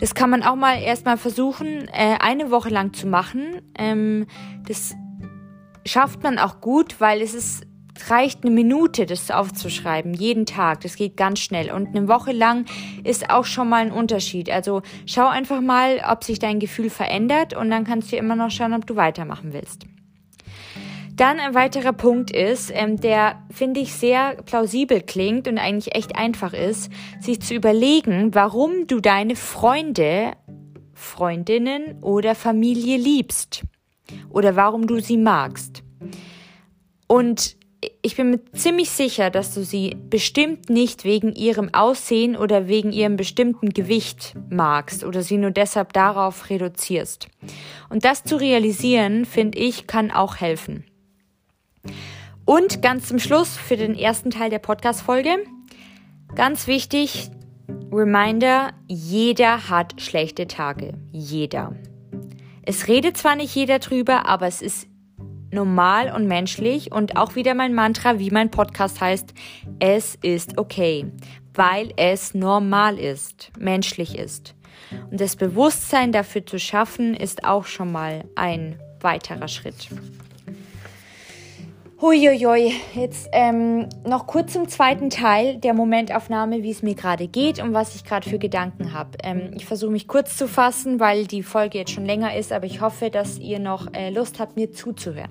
Das 0.01 0.15
kann 0.15 0.29
man 0.29 0.43
auch 0.43 0.57
mal 0.57 0.83
erstmal 0.83 1.17
versuchen, 1.17 1.89
äh, 1.89 2.19
eine 2.21 2.51
Woche 2.51 2.69
lang 2.69 2.93
zu 2.93 3.07
machen. 3.07 3.63
Ähm, 3.79 4.27
das 4.69 4.95
schafft 5.87 6.23
man 6.23 6.39
auch 6.39 6.61
gut, 6.61 7.01
weil 7.01 7.23
es 7.23 7.35
ist, 7.35 7.67
reicht 8.09 8.45
eine 8.45 8.53
Minute, 8.53 9.07
das 9.07 9.31
aufzuschreiben, 9.31 10.13
jeden 10.13 10.47
Tag. 10.47 10.81
Das 10.83 10.97
geht 10.97 11.17
ganz 11.17 11.41
schnell. 11.41 11.71
Und 11.71 11.97
eine 11.97 12.09
Woche 12.09 12.33
lang 12.33 12.67
ist 13.05 13.31
auch 13.31 13.45
schon 13.45 13.69
mal 13.69 13.83
ein 13.83 13.93
Unterschied. 13.93 14.51
Also 14.51 14.83
schau 15.07 15.27
einfach 15.27 15.61
mal, 15.61 16.03
ob 16.11 16.25
sich 16.25 16.39
dein 16.39 16.61
Gefühl 16.61 16.91
verändert 16.91 17.55
und 17.55 17.71
dann 17.71 17.85
kannst 17.85 18.13
du 18.13 18.17
immer 18.17 18.37
noch 18.37 18.51
schauen, 18.51 18.75
ob 18.75 18.87
du 18.87 18.97
weitermachen 18.97 19.53
willst. 19.53 19.87
Dann 21.15 21.41
ein 21.41 21.55
weiterer 21.55 21.95
Punkt 21.95 22.31
ist, 22.31 22.71
ähm, 22.75 23.01
der 23.01 23.43
finde 23.51 23.81
ich 23.81 23.95
sehr 23.95 24.35
plausibel 24.45 25.01
klingt 25.01 25.49
und 25.49 25.57
eigentlich 25.57 25.95
echt 25.95 26.15
einfach 26.15 26.53
ist, 26.53 26.93
sich 27.21 27.41
zu 27.41 27.55
überlegen, 27.55 28.35
warum 28.35 28.87
du 28.87 29.01
deine 29.01 29.35
Freunde, 29.35 30.33
Freundinnen 30.93 32.03
oder 32.03 32.35
Familie 32.35 32.99
liebst 32.99 33.65
oder 34.31 34.57
warum 34.57 34.87
du 34.87 35.01
sie 35.01 35.17
magst. 35.17 35.83
Und 37.07 37.57
ich 38.03 38.17
bin 38.17 38.31
mir 38.31 38.41
ziemlich 38.53 38.91
sicher, 38.91 39.31
dass 39.31 39.55
du 39.55 39.65
sie 39.65 39.97
bestimmt 40.11 40.71
nicht 40.71 41.05
wegen 41.05 41.33
ihrem 41.33 41.73
Aussehen 41.75 42.37
oder 42.37 42.69
wegen 42.69 42.93
ihrem 42.93 43.17
bestimmten 43.17 43.71
Gewicht 43.71 44.35
magst 44.49 45.05
oder 45.05 45.23
sie 45.23 45.37
nur 45.37 45.51
deshalb 45.51 45.93
darauf 45.93 46.51
reduzierst. 46.51 47.29
Und 47.89 48.05
das 48.05 48.25
zu 48.25 48.37
realisieren, 48.37 49.25
finde 49.25 49.59
ich, 49.59 49.87
kann 49.87 50.11
auch 50.11 50.37
helfen. 50.37 50.85
Und 52.45 52.83
ganz 52.83 53.09
zum 53.09 53.19
Schluss 53.19 53.57
für 53.57 53.77
den 53.77 53.95
ersten 53.95 54.31
Teil 54.31 54.51
der 54.51 54.61
Podcast-Folge, 54.61 55.37
ganz 56.35 56.67
wichtig, 56.67 57.31
Reminder, 57.93 58.73
jeder 58.87 59.69
hat 59.69 60.01
schlechte 60.01 60.47
Tage. 60.47 60.95
Jeder. 61.13 61.75
Es 62.69 62.89
redet 62.89 63.17
zwar 63.17 63.37
nicht 63.37 63.55
jeder 63.55 63.79
drüber, 63.79 64.27
aber 64.27 64.49
es 64.49 64.61
ist 64.61 64.89
normal 65.53 66.13
und 66.13 66.27
menschlich 66.27 66.91
und 66.91 67.17
auch 67.17 67.37
wieder 67.37 67.55
mein 67.55 67.75
Mantra, 67.75 68.19
wie 68.19 68.33
mein 68.33 68.51
Podcast 68.51 69.01
heißt, 69.01 69.33
es 69.79 70.17
ist 70.21 70.59
okay, 70.59 71.07
weil 71.55 71.93
es 71.97 72.35
normal 72.35 72.99
ist, 72.99 73.53
menschlich 73.57 74.19
ist. 74.19 74.57
Und 75.13 75.21
das 75.21 75.37
Bewusstsein 75.37 76.11
dafür 76.11 76.45
zu 76.45 76.59
schaffen, 76.59 77.15
ist 77.15 77.45
auch 77.45 77.67
schon 77.67 77.93
mal 77.93 78.25
ein 78.35 78.81
weiterer 79.01 79.47
Schritt. 79.47 79.89
Huiuiui, 81.99 82.75
jetzt 82.95 83.27
ähm, 83.33 83.89
noch 84.07 84.27
kurz 84.27 84.53
zum 84.53 84.69
zweiten 84.69 85.09
Teil 85.09 85.57
der 85.57 85.73
Momentaufnahme, 85.73 86.63
wie 86.63 86.71
es 86.71 86.83
mir 86.83 86.95
gerade 86.95 87.27
geht 87.27 87.59
und 87.59 87.73
was 87.73 87.95
ich 87.95 88.05
gerade 88.05 88.29
für 88.29 88.39
Gedanken 88.39 88.93
habe. 88.93 89.17
Ähm, 89.23 89.53
ich 89.57 89.65
versuche 89.65 89.93
mich 89.93 90.07
kurz 90.07 90.37
zu 90.37 90.47
fassen, 90.47 91.01
weil 91.01 91.27
die 91.27 91.43
Folge 91.43 91.79
jetzt 91.79 91.93
schon 91.93 92.05
länger 92.05 92.37
ist, 92.37 92.53
aber 92.53 92.67
ich 92.67 92.83
hoffe, 92.83 93.09
dass 93.09 93.39
ihr 93.39 93.61
noch 93.61 93.95
äh, 93.95 94.11
Lust 94.11 94.41
habt, 94.41 94.57
mir 94.57 94.73
zuzuhören. 94.73 95.31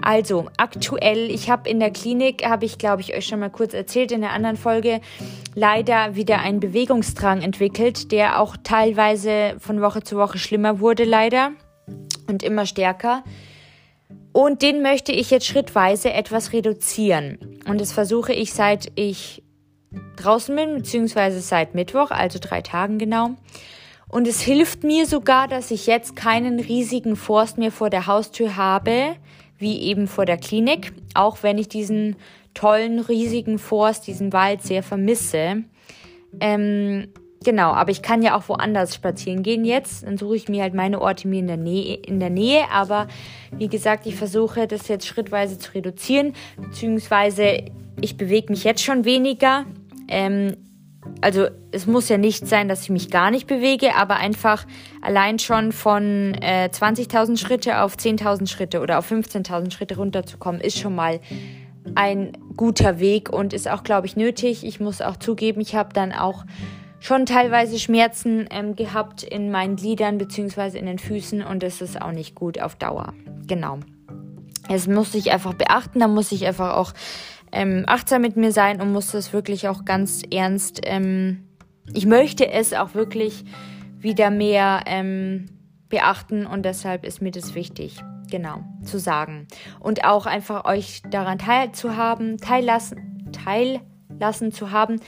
Also, 0.00 0.46
aktuell, 0.58 1.28
ich 1.28 1.50
habe 1.50 1.68
in 1.68 1.80
der 1.80 1.90
Klinik, 1.90 2.46
habe 2.46 2.64
ich, 2.64 2.78
glaube 2.78 3.02
ich, 3.02 3.16
euch 3.16 3.26
schon 3.26 3.40
mal 3.40 3.50
kurz 3.50 3.74
erzählt 3.74 4.12
in 4.12 4.20
der 4.20 4.34
anderen 4.34 4.56
Folge, 4.56 5.00
leider 5.56 6.14
wieder 6.14 6.38
einen 6.38 6.60
Bewegungsdrang 6.60 7.42
entwickelt, 7.42 8.12
der 8.12 8.40
auch 8.40 8.56
teilweise 8.62 9.56
von 9.58 9.80
Woche 9.80 10.04
zu 10.04 10.18
Woche 10.18 10.38
schlimmer 10.38 10.78
wurde, 10.78 11.02
leider 11.02 11.50
und 12.28 12.44
immer 12.44 12.64
stärker. 12.64 13.24
Und 14.38 14.62
den 14.62 14.82
möchte 14.82 15.10
ich 15.10 15.32
jetzt 15.32 15.46
schrittweise 15.46 16.12
etwas 16.12 16.52
reduzieren. 16.52 17.58
Und 17.66 17.80
das 17.80 17.90
versuche 17.90 18.32
ich 18.32 18.52
seit 18.52 18.92
ich 18.94 19.42
draußen 20.14 20.54
bin, 20.54 20.76
beziehungsweise 20.76 21.40
seit 21.40 21.74
Mittwoch, 21.74 22.12
also 22.12 22.38
drei 22.40 22.62
Tagen 22.62 22.98
genau. 22.98 23.30
Und 24.08 24.28
es 24.28 24.40
hilft 24.40 24.84
mir 24.84 25.06
sogar, 25.06 25.48
dass 25.48 25.72
ich 25.72 25.88
jetzt 25.88 26.14
keinen 26.14 26.60
riesigen 26.60 27.16
Forst 27.16 27.58
mehr 27.58 27.72
vor 27.72 27.90
der 27.90 28.06
Haustür 28.06 28.54
habe, 28.54 29.16
wie 29.58 29.80
eben 29.80 30.06
vor 30.06 30.24
der 30.24 30.36
Klinik, 30.36 30.92
auch 31.14 31.42
wenn 31.42 31.58
ich 31.58 31.68
diesen 31.68 32.14
tollen, 32.54 33.00
riesigen 33.00 33.58
Forst, 33.58 34.06
diesen 34.06 34.32
Wald 34.32 34.62
sehr 34.62 34.84
vermisse. 34.84 35.64
Ähm, 36.38 37.08
Genau, 37.44 37.70
aber 37.70 37.90
ich 37.90 38.02
kann 38.02 38.22
ja 38.22 38.36
auch 38.36 38.48
woanders 38.48 38.94
spazieren 38.94 39.42
gehen 39.42 39.64
jetzt. 39.64 40.04
Dann 40.04 40.18
suche 40.18 40.36
ich 40.36 40.48
mir 40.48 40.62
halt 40.62 40.74
meine 40.74 41.00
Orte 41.00 41.28
mir 41.28 41.38
in 41.38 41.46
der 41.46 41.56
Nähe, 41.56 41.94
in 41.94 42.18
der 42.18 42.30
Nähe. 42.30 42.64
Aber 42.72 43.06
wie 43.56 43.68
gesagt, 43.68 44.06
ich 44.06 44.16
versuche 44.16 44.66
das 44.66 44.88
jetzt 44.88 45.06
schrittweise 45.06 45.58
zu 45.58 45.72
reduzieren, 45.74 46.32
beziehungsweise 46.60 47.64
ich 48.00 48.16
bewege 48.16 48.52
mich 48.52 48.64
jetzt 48.64 48.82
schon 48.82 49.04
weniger. 49.04 49.66
Ähm, 50.08 50.56
also 51.20 51.46
es 51.70 51.86
muss 51.86 52.08
ja 52.08 52.18
nicht 52.18 52.46
sein, 52.46 52.68
dass 52.68 52.82
ich 52.82 52.90
mich 52.90 53.10
gar 53.10 53.30
nicht 53.30 53.46
bewege, 53.46 53.94
aber 53.94 54.16
einfach 54.16 54.66
allein 55.00 55.38
schon 55.38 55.72
von 55.72 56.34
äh, 56.42 56.68
20.000 56.72 57.38
Schritte 57.38 57.80
auf 57.82 57.96
10.000 57.96 58.48
Schritte 58.48 58.80
oder 58.80 58.98
auf 58.98 59.10
15.000 59.10 59.72
Schritte 59.72 59.96
runterzukommen, 59.96 60.60
ist 60.60 60.78
schon 60.78 60.94
mal 60.94 61.20
ein 61.94 62.32
guter 62.56 62.98
Weg 62.98 63.30
und 63.30 63.52
ist 63.52 63.68
auch, 63.68 63.82
glaube 63.82 64.06
ich, 64.06 64.16
nötig. 64.16 64.64
Ich 64.64 64.80
muss 64.80 65.00
auch 65.00 65.16
zugeben, 65.16 65.60
ich 65.60 65.74
habe 65.74 65.92
dann 65.92 66.12
auch 66.12 66.44
schon 67.00 67.26
teilweise 67.26 67.78
Schmerzen 67.78 68.46
ähm, 68.50 68.76
gehabt 68.76 69.22
in 69.22 69.50
meinen 69.50 69.76
Gliedern 69.76 70.18
bzw. 70.18 70.78
in 70.78 70.86
den 70.86 70.98
Füßen 70.98 71.42
und 71.42 71.62
das 71.62 71.80
ist 71.80 72.00
auch 72.00 72.12
nicht 72.12 72.34
gut 72.34 72.60
auf 72.60 72.76
Dauer. 72.76 73.14
Genau. 73.46 73.78
Das 74.68 74.86
muss 74.86 75.14
ich 75.14 75.32
einfach 75.32 75.54
beachten, 75.54 76.00
da 76.00 76.08
muss 76.08 76.32
ich 76.32 76.46
einfach 76.46 76.76
auch 76.76 76.92
ähm, 77.52 77.84
achtsam 77.86 78.22
mit 78.22 78.36
mir 78.36 78.52
sein 78.52 78.80
und 78.80 78.92
muss 78.92 79.12
das 79.12 79.32
wirklich 79.32 79.68
auch 79.68 79.84
ganz 79.84 80.22
ernst. 80.30 80.80
Ähm, 80.84 81.44
ich 81.94 82.06
möchte 82.06 82.50
es 82.50 82.74
auch 82.74 82.94
wirklich 82.94 83.44
wieder 83.98 84.30
mehr 84.30 84.82
ähm, 84.86 85.46
beachten 85.88 86.46
und 86.46 86.64
deshalb 86.64 87.04
ist 87.04 87.22
mir 87.22 87.30
das 87.30 87.54
wichtig, 87.54 88.02
genau, 88.30 88.62
zu 88.82 88.98
sagen. 88.98 89.48
Und 89.80 90.04
auch 90.04 90.26
einfach 90.26 90.64
euch 90.66 91.02
daran 91.10 91.38
teilzuhaben, 91.38 92.36
teillassen, 92.36 93.32
teillassen 93.32 94.52
zu 94.52 94.70
haben, 94.70 95.00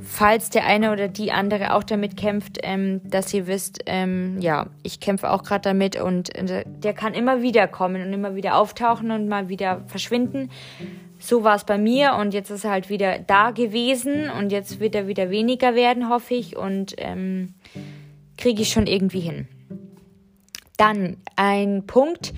falls 0.00 0.50
der 0.50 0.66
eine 0.66 0.92
oder 0.92 1.08
die 1.08 1.32
andere 1.32 1.74
auch 1.74 1.82
damit 1.82 2.16
kämpft, 2.16 2.58
ähm, 2.62 3.00
dass 3.04 3.32
ihr 3.34 3.46
wisst, 3.46 3.80
ähm, 3.86 4.40
ja, 4.40 4.66
ich 4.82 5.00
kämpfe 5.00 5.30
auch 5.30 5.42
gerade 5.42 5.62
damit 5.62 6.00
und 6.00 6.34
äh, 6.34 6.64
der 6.66 6.92
kann 6.92 7.14
immer 7.14 7.42
wieder 7.42 7.66
kommen 7.66 8.02
und 8.02 8.12
immer 8.12 8.34
wieder 8.34 8.56
auftauchen 8.56 9.10
und 9.10 9.28
mal 9.28 9.48
wieder 9.48 9.82
verschwinden. 9.86 10.50
So 11.18 11.42
war 11.42 11.56
es 11.56 11.64
bei 11.64 11.78
mir 11.78 12.14
und 12.14 12.32
jetzt 12.32 12.50
ist 12.50 12.64
er 12.64 12.70
halt 12.70 12.90
wieder 12.90 13.18
da 13.18 13.50
gewesen 13.50 14.30
und 14.30 14.52
jetzt 14.52 14.78
wird 14.78 14.94
er 14.94 15.08
wieder 15.08 15.30
weniger 15.30 15.74
werden, 15.74 16.08
hoffe 16.08 16.34
ich 16.34 16.56
und 16.56 16.94
ähm, 16.98 17.54
kriege 18.36 18.62
ich 18.62 18.70
schon 18.70 18.86
irgendwie 18.86 19.20
hin. 19.20 19.48
Dann 20.76 21.16
ein 21.34 21.86
Punkt, 21.86 22.32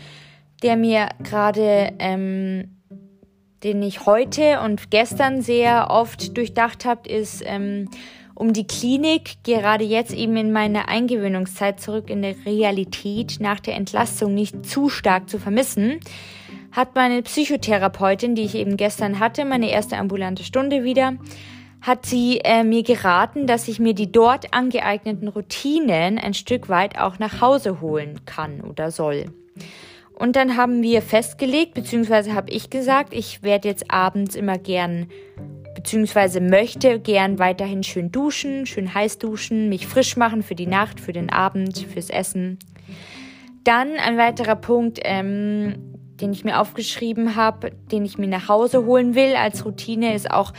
der 0.62 0.76
mir 0.76 1.10
gerade 1.22 1.92
ähm, 1.98 2.79
den 3.62 3.82
ich 3.82 4.06
heute 4.06 4.60
und 4.60 4.90
gestern 4.90 5.42
sehr 5.42 5.88
oft 5.90 6.36
durchdacht 6.36 6.84
habe, 6.84 7.08
ist 7.08 7.42
ähm, 7.44 7.88
um 8.34 8.54
die 8.54 8.66
Klinik, 8.66 9.44
gerade 9.44 9.84
jetzt 9.84 10.14
eben 10.14 10.36
in 10.36 10.50
meiner 10.50 10.88
Eingewöhnungszeit 10.88 11.78
zurück 11.78 12.08
in 12.08 12.22
der 12.22 12.34
Realität 12.46 13.36
nach 13.38 13.60
der 13.60 13.76
Entlastung 13.76 14.34
nicht 14.34 14.64
zu 14.64 14.88
stark 14.88 15.28
zu 15.28 15.38
vermissen, 15.38 16.00
hat 16.72 16.94
meine 16.94 17.20
Psychotherapeutin, 17.22 18.34
die 18.34 18.42
ich 18.42 18.54
eben 18.54 18.78
gestern 18.78 19.20
hatte, 19.20 19.44
meine 19.44 19.70
erste 19.70 19.98
ambulante 19.98 20.42
Stunde 20.42 20.84
wieder, 20.84 21.14
hat 21.82 22.06
sie 22.06 22.40
äh, 22.44 22.64
mir 22.64 22.82
geraten, 22.82 23.46
dass 23.46 23.68
ich 23.68 23.78
mir 23.78 23.94
die 23.94 24.10
dort 24.10 24.54
angeeigneten 24.54 25.28
Routinen 25.28 26.18
ein 26.18 26.34
Stück 26.34 26.68
weit 26.68 26.98
auch 26.98 27.18
nach 27.18 27.40
Hause 27.40 27.80
holen 27.80 28.20
kann 28.24 28.60
oder 28.60 28.90
soll. 28.90 29.26
Und 30.20 30.36
dann 30.36 30.58
haben 30.58 30.82
wir 30.82 31.00
festgelegt, 31.00 31.72
beziehungsweise 31.72 32.34
habe 32.34 32.50
ich 32.50 32.68
gesagt, 32.68 33.14
ich 33.14 33.42
werde 33.42 33.68
jetzt 33.68 33.90
abends 33.90 34.34
immer 34.36 34.58
gern, 34.58 35.06
beziehungsweise 35.74 36.42
möchte 36.42 37.00
gern 37.00 37.38
weiterhin 37.38 37.82
schön 37.82 38.12
duschen, 38.12 38.66
schön 38.66 38.92
heiß 38.92 39.16
duschen, 39.16 39.70
mich 39.70 39.86
frisch 39.86 40.18
machen 40.18 40.42
für 40.42 40.54
die 40.54 40.66
Nacht, 40.66 41.00
für 41.00 41.14
den 41.14 41.30
Abend, 41.30 41.78
fürs 41.78 42.10
Essen. 42.10 42.58
Dann 43.64 43.92
ein 43.96 44.18
weiterer 44.18 44.56
Punkt, 44.56 45.00
ähm, 45.04 45.76
den 46.20 46.34
ich 46.34 46.44
mir 46.44 46.60
aufgeschrieben 46.60 47.34
habe, 47.34 47.70
den 47.90 48.04
ich 48.04 48.18
mir 48.18 48.28
nach 48.28 48.46
Hause 48.46 48.84
holen 48.84 49.14
will 49.14 49.34
als 49.36 49.64
Routine, 49.64 50.14
ist 50.14 50.30
auch 50.30 50.52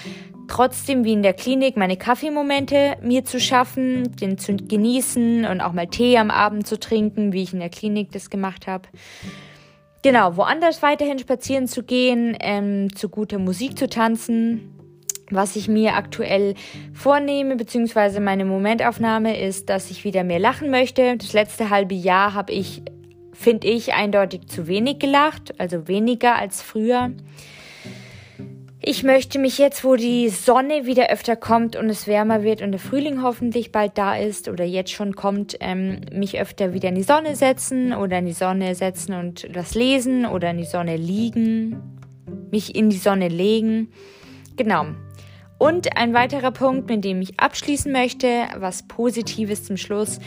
trotzdem 0.48 1.04
wie 1.04 1.14
in 1.14 1.22
der 1.22 1.34
Klinik 1.34 1.78
meine 1.78 1.98
Kaffeemomente 1.98 2.98
mir 3.04 3.26
zu 3.26 3.40
schaffen, 3.40 4.16
den 4.16 4.40
zu 4.40 4.56
genießen 4.56 5.46
und 5.46 5.62
auch 5.62 5.74
mal 5.74 5.86
Tee 5.86 6.18
am 6.18 6.32
Abend 6.32 6.66
zu 6.66 6.80
trinken, 6.80 7.32
wie 7.32 7.44
ich 7.44 7.54
in 7.54 7.60
der 7.60 7.70
Klinik 7.70 8.12
das 8.12 8.32
gemacht 8.32 8.66
habe. 8.66 8.90
Genau, 10.04 10.36
woanders 10.36 10.82
weiterhin 10.82 11.20
spazieren 11.20 11.68
zu 11.68 11.84
gehen, 11.84 12.36
ähm, 12.40 12.96
zu 12.96 13.10
guter 13.10 13.38
Musik 13.38 13.78
zu 13.78 13.88
tanzen. 13.88 14.74
Was 15.30 15.56
ich 15.56 15.68
mir 15.68 15.96
aktuell 15.96 16.56
vornehme, 16.94 17.56
beziehungsweise 17.56 18.20
meine 18.20 18.44
Momentaufnahme 18.44 19.40
ist, 19.40 19.70
dass 19.70 19.92
ich 19.92 20.04
wieder 20.04 20.24
mehr 20.24 20.40
lachen 20.40 20.72
möchte. 20.72 21.16
Das 21.18 21.34
letzte 21.34 21.70
halbe 21.70 21.96
Jahr 21.96 22.34
habe 22.34 22.52
ich, 22.52 22.82
finde 23.32 23.68
ich, 23.68 23.94
eindeutig 23.94 24.48
zu 24.48 24.68
wenig 24.68 25.00
gelacht, 25.00 25.58
also 25.60 25.88
weniger 25.88 26.36
als 26.36 26.62
früher. 26.62 27.12
Ich 28.84 29.04
möchte 29.04 29.38
mich 29.38 29.60
jetzt, 29.60 29.84
wo 29.84 29.96
die 29.96 30.30
Sonne 30.30 30.88
wieder 30.88 31.12
öfter 31.12 31.36
kommt 31.36 31.76
und 31.76 31.88
es 31.88 32.08
wärmer 32.08 32.42
wird 32.42 32.64
und 32.64 32.72
der 32.72 32.80
Frühling 32.80 33.22
hoffentlich 33.22 33.72
bald 33.72 33.96
da 33.96 34.16
ist 34.16 34.50
oder 34.50 34.64
jetzt 34.64 34.92
schon 34.92 35.16
kommt, 35.16 35.56
ähm, 35.60 36.02
mich 36.12 36.42
öfter 36.42 36.74
wieder 36.74 36.90
in 36.90 36.96
die 36.96 37.04
Sonne 37.04 37.36
setzen 37.36 37.94
oder 37.94 38.18
in 38.18 38.26
die 38.26 38.34
Sonne 38.34 38.74
setzen 38.74 39.14
und 39.14 39.48
das 39.56 39.76
lesen 39.76 40.26
oder 40.26 40.50
in 40.50 40.58
die 40.58 40.66
Sonne 40.66 40.98
liegen, 40.98 42.00
mich 42.50 42.74
in 42.74 42.90
die 42.90 42.98
Sonne 42.98 43.28
legen. 43.28 43.92
Genau. 44.58 44.88
Und 45.60 45.96
ein 45.96 46.16
weiterer 46.16 46.50
Punkt, 46.50 46.90
mit 46.90 47.06
dem 47.06 47.22
ich 47.22 47.40
abschließen 47.40 47.92
möchte, 47.92 48.48
was 48.58 48.88
Positives 48.88 49.64
zum 49.64 49.78
Schluss. 49.78 50.18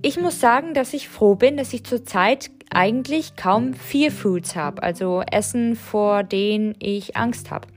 Ich 0.00 0.18
muss 0.18 0.40
sagen, 0.40 0.72
dass 0.72 0.94
ich 0.94 1.10
froh 1.10 1.34
bin, 1.34 1.58
dass 1.58 1.74
ich 1.74 1.84
zurzeit 1.84 2.50
eigentlich 2.70 3.36
kaum 3.36 3.74
Fear 3.74 4.10
Foods 4.10 4.56
habe, 4.56 4.82
also 4.82 5.22
Essen, 5.30 5.76
vor 5.76 6.22
denen 6.22 6.76
ich 6.78 7.14
Angst 7.14 7.50
habe. 7.50 7.73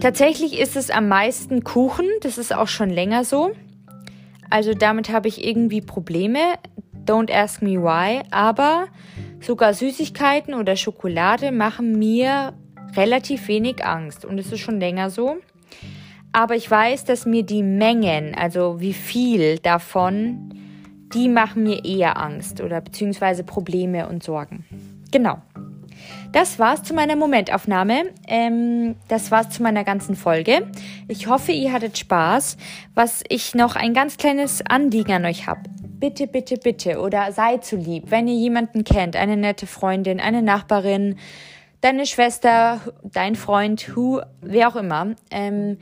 Tatsächlich 0.00 0.58
ist 0.58 0.76
es 0.76 0.90
am 0.90 1.08
meisten 1.08 1.64
Kuchen, 1.64 2.06
das 2.22 2.38
ist 2.38 2.54
auch 2.54 2.68
schon 2.68 2.90
länger 2.90 3.24
so. 3.24 3.52
Also 4.50 4.74
damit 4.74 5.10
habe 5.10 5.28
ich 5.28 5.44
irgendwie 5.44 5.80
Probleme. 5.80 6.38
Don't 7.06 7.32
ask 7.32 7.62
me 7.62 7.82
why. 7.82 8.22
Aber 8.30 8.86
sogar 9.40 9.74
Süßigkeiten 9.74 10.54
oder 10.54 10.76
Schokolade 10.76 11.52
machen 11.52 11.98
mir 11.98 12.54
relativ 12.96 13.48
wenig 13.48 13.84
Angst. 13.84 14.24
Und 14.24 14.38
es 14.38 14.52
ist 14.52 14.60
schon 14.60 14.80
länger 14.80 15.10
so. 15.10 15.36
Aber 16.32 16.56
ich 16.56 16.68
weiß, 16.68 17.04
dass 17.04 17.26
mir 17.26 17.44
die 17.44 17.62
Mengen, 17.62 18.34
also 18.34 18.80
wie 18.80 18.92
viel 18.92 19.58
davon, 19.58 20.52
die 21.14 21.28
machen 21.28 21.62
mir 21.62 21.84
eher 21.84 22.20
Angst 22.20 22.60
oder 22.60 22.80
beziehungsweise 22.80 23.44
Probleme 23.44 24.08
und 24.08 24.24
Sorgen. 24.24 24.64
Genau. 25.12 25.38
Das 26.32 26.58
war's 26.58 26.82
zu 26.82 26.94
meiner 26.94 27.16
Momentaufnahme. 27.16 28.10
Ähm, 28.26 28.96
das 29.08 29.30
war's 29.30 29.50
zu 29.50 29.62
meiner 29.62 29.84
ganzen 29.84 30.16
Folge. 30.16 30.66
Ich 31.08 31.28
hoffe, 31.28 31.52
ihr 31.52 31.72
hattet 31.72 31.98
Spaß. 31.98 32.56
Was 32.94 33.22
ich 33.28 33.54
noch 33.54 33.76
ein 33.76 33.94
ganz 33.94 34.16
kleines 34.16 34.64
Anliegen 34.66 35.12
an 35.12 35.24
euch 35.24 35.46
habe. 35.46 35.62
Bitte, 36.00 36.26
bitte, 36.26 36.56
bitte 36.56 37.00
oder 37.00 37.32
seid 37.32 37.64
so 37.64 37.76
lieb, 37.76 38.10
wenn 38.10 38.28
ihr 38.28 38.34
jemanden 38.34 38.84
kennt, 38.84 39.16
eine 39.16 39.36
nette 39.36 39.66
Freundin, 39.66 40.20
eine 40.20 40.42
Nachbarin, 40.42 41.16
deine 41.80 42.04
Schwester, 42.04 42.80
dein 43.02 43.36
Freund, 43.36 43.96
who, 43.96 44.20
wer 44.40 44.68
auch 44.68 44.76
immer, 44.76 45.14
ähm, 45.30 45.78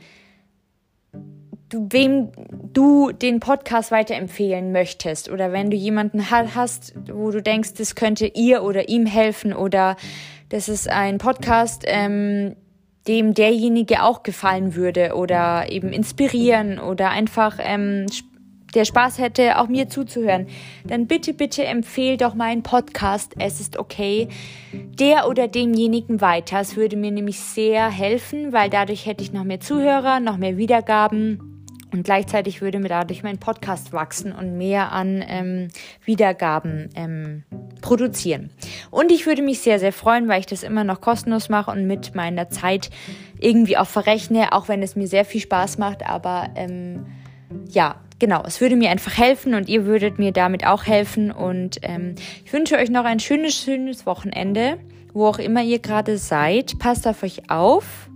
wem 1.89 2.29
du 2.73 3.11
den 3.11 3.39
Podcast 3.39 3.91
weiterempfehlen 3.91 4.71
möchtest 4.71 5.29
oder 5.29 5.51
wenn 5.51 5.69
du 5.69 5.77
jemanden 5.77 6.29
hast, 6.29 6.93
wo 7.11 7.31
du 7.31 7.41
denkst, 7.41 7.73
das 7.75 7.95
könnte 7.95 8.25
ihr 8.27 8.63
oder 8.63 8.89
ihm 8.89 9.05
helfen 9.05 9.53
oder 9.53 9.95
das 10.49 10.69
ist 10.69 10.89
ein 10.89 11.17
Podcast, 11.17 11.83
ähm, 11.85 12.55
dem 13.07 13.33
derjenige 13.33 14.03
auch 14.03 14.23
gefallen 14.23 14.75
würde 14.75 15.15
oder 15.15 15.71
eben 15.71 15.91
inspirieren 15.91 16.79
oder 16.79 17.09
einfach 17.09 17.57
ähm, 17.59 18.05
der 18.73 18.85
Spaß 18.85 19.19
hätte, 19.19 19.59
auch 19.59 19.67
mir 19.67 19.87
zuzuhören, 19.87 20.47
dann 20.85 21.07
bitte, 21.07 21.33
bitte 21.33 21.63
empfehl 21.63 22.17
doch 22.17 22.33
meinen 22.33 22.63
Podcast 22.63 23.35
Es 23.37 23.59
ist 23.59 23.77
okay 23.77 24.27
der 24.71 25.27
oder 25.27 25.47
demjenigen 25.47 26.21
weiter. 26.21 26.59
Es 26.59 26.75
würde 26.75 26.95
mir 26.95 27.11
nämlich 27.11 27.39
sehr 27.39 27.89
helfen, 27.89 28.51
weil 28.53 28.69
dadurch 28.69 29.05
hätte 29.05 29.23
ich 29.23 29.33
noch 29.33 29.43
mehr 29.43 29.59
Zuhörer, 29.59 30.19
noch 30.19 30.37
mehr 30.37 30.57
Wiedergaben 30.57 31.52
und 31.93 32.03
gleichzeitig 32.03 32.61
würde 32.61 32.79
mir 32.79 32.89
dadurch 32.89 33.23
mein 33.23 33.37
Podcast 33.37 33.93
wachsen 33.93 34.33
und 34.33 34.57
mehr 34.57 34.91
an 34.91 35.23
ähm, 35.27 35.67
Wiedergaben 36.03 36.89
ähm, 36.95 37.43
produzieren. 37.81 38.49
Und 38.89 39.11
ich 39.11 39.25
würde 39.27 39.43
mich 39.43 39.59
sehr, 39.59 39.79
sehr 39.79 39.93
freuen, 39.93 40.27
weil 40.27 40.39
ich 40.39 40.47
das 40.47 40.63
immer 40.63 40.83
noch 40.83 41.01
kostenlos 41.01 41.49
mache 41.49 41.71
und 41.71 41.85
mit 41.85 42.15
meiner 42.15 42.49
Zeit 42.49 42.89
irgendwie 43.39 43.77
auch 43.77 43.87
verrechne, 43.87 44.53
auch 44.53 44.67
wenn 44.67 44.81
es 44.81 44.95
mir 44.95 45.07
sehr 45.07 45.23
viel 45.23 45.41
Spaß 45.41 45.77
macht. 45.77 46.05
Aber 46.05 46.49
ähm, 46.55 47.05
ja, 47.69 47.95
genau, 48.19 48.43
es 48.45 48.59
würde 48.59 48.75
mir 48.75 48.89
einfach 48.89 49.17
helfen 49.17 49.53
und 49.53 49.69
ihr 49.69 49.85
würdet 49.85 50.17
mir 50.17 50.31
damit 50.31 50.65
auch 50.65 50.85
helfen. 50.85 51.31
Und 51.31 51.77
ähm, 51.83 52.15
ich 52.43 52.51
wünsche 52.51 52.75
euch 52.77 52.89
noch 52.89 53.05
ein 53.05 53.19
schönes, 53.19 53.55
schönes 53.55 54.05
Wochenende, 54.05 54.79
wo 55.13 55.27
auch 55.27 55.39
immer 55.39 55.61
ihr 55.61 55.79
gerade 55.79 56.17
seid. 56.17 56.79
Passt 56.79 57.07
auf 57.07 57.21
euch 57.21 57.51
auf. 57.51 58.09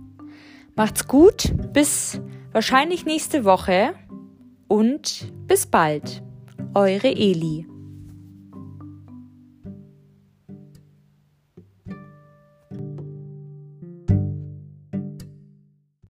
Macht's 0.74 1.06
gut. 1.06 1.52
Bis 1.72 2.20
wahrscheinlich 2.58 3.06
nächste 3.06 3.44
Woche 3.44 3.94
und 4.66 5.32
bis 5.46 5.68
bald. 5.68 6.24
Eure 6.74 7.06
Eli. 7.06 7.68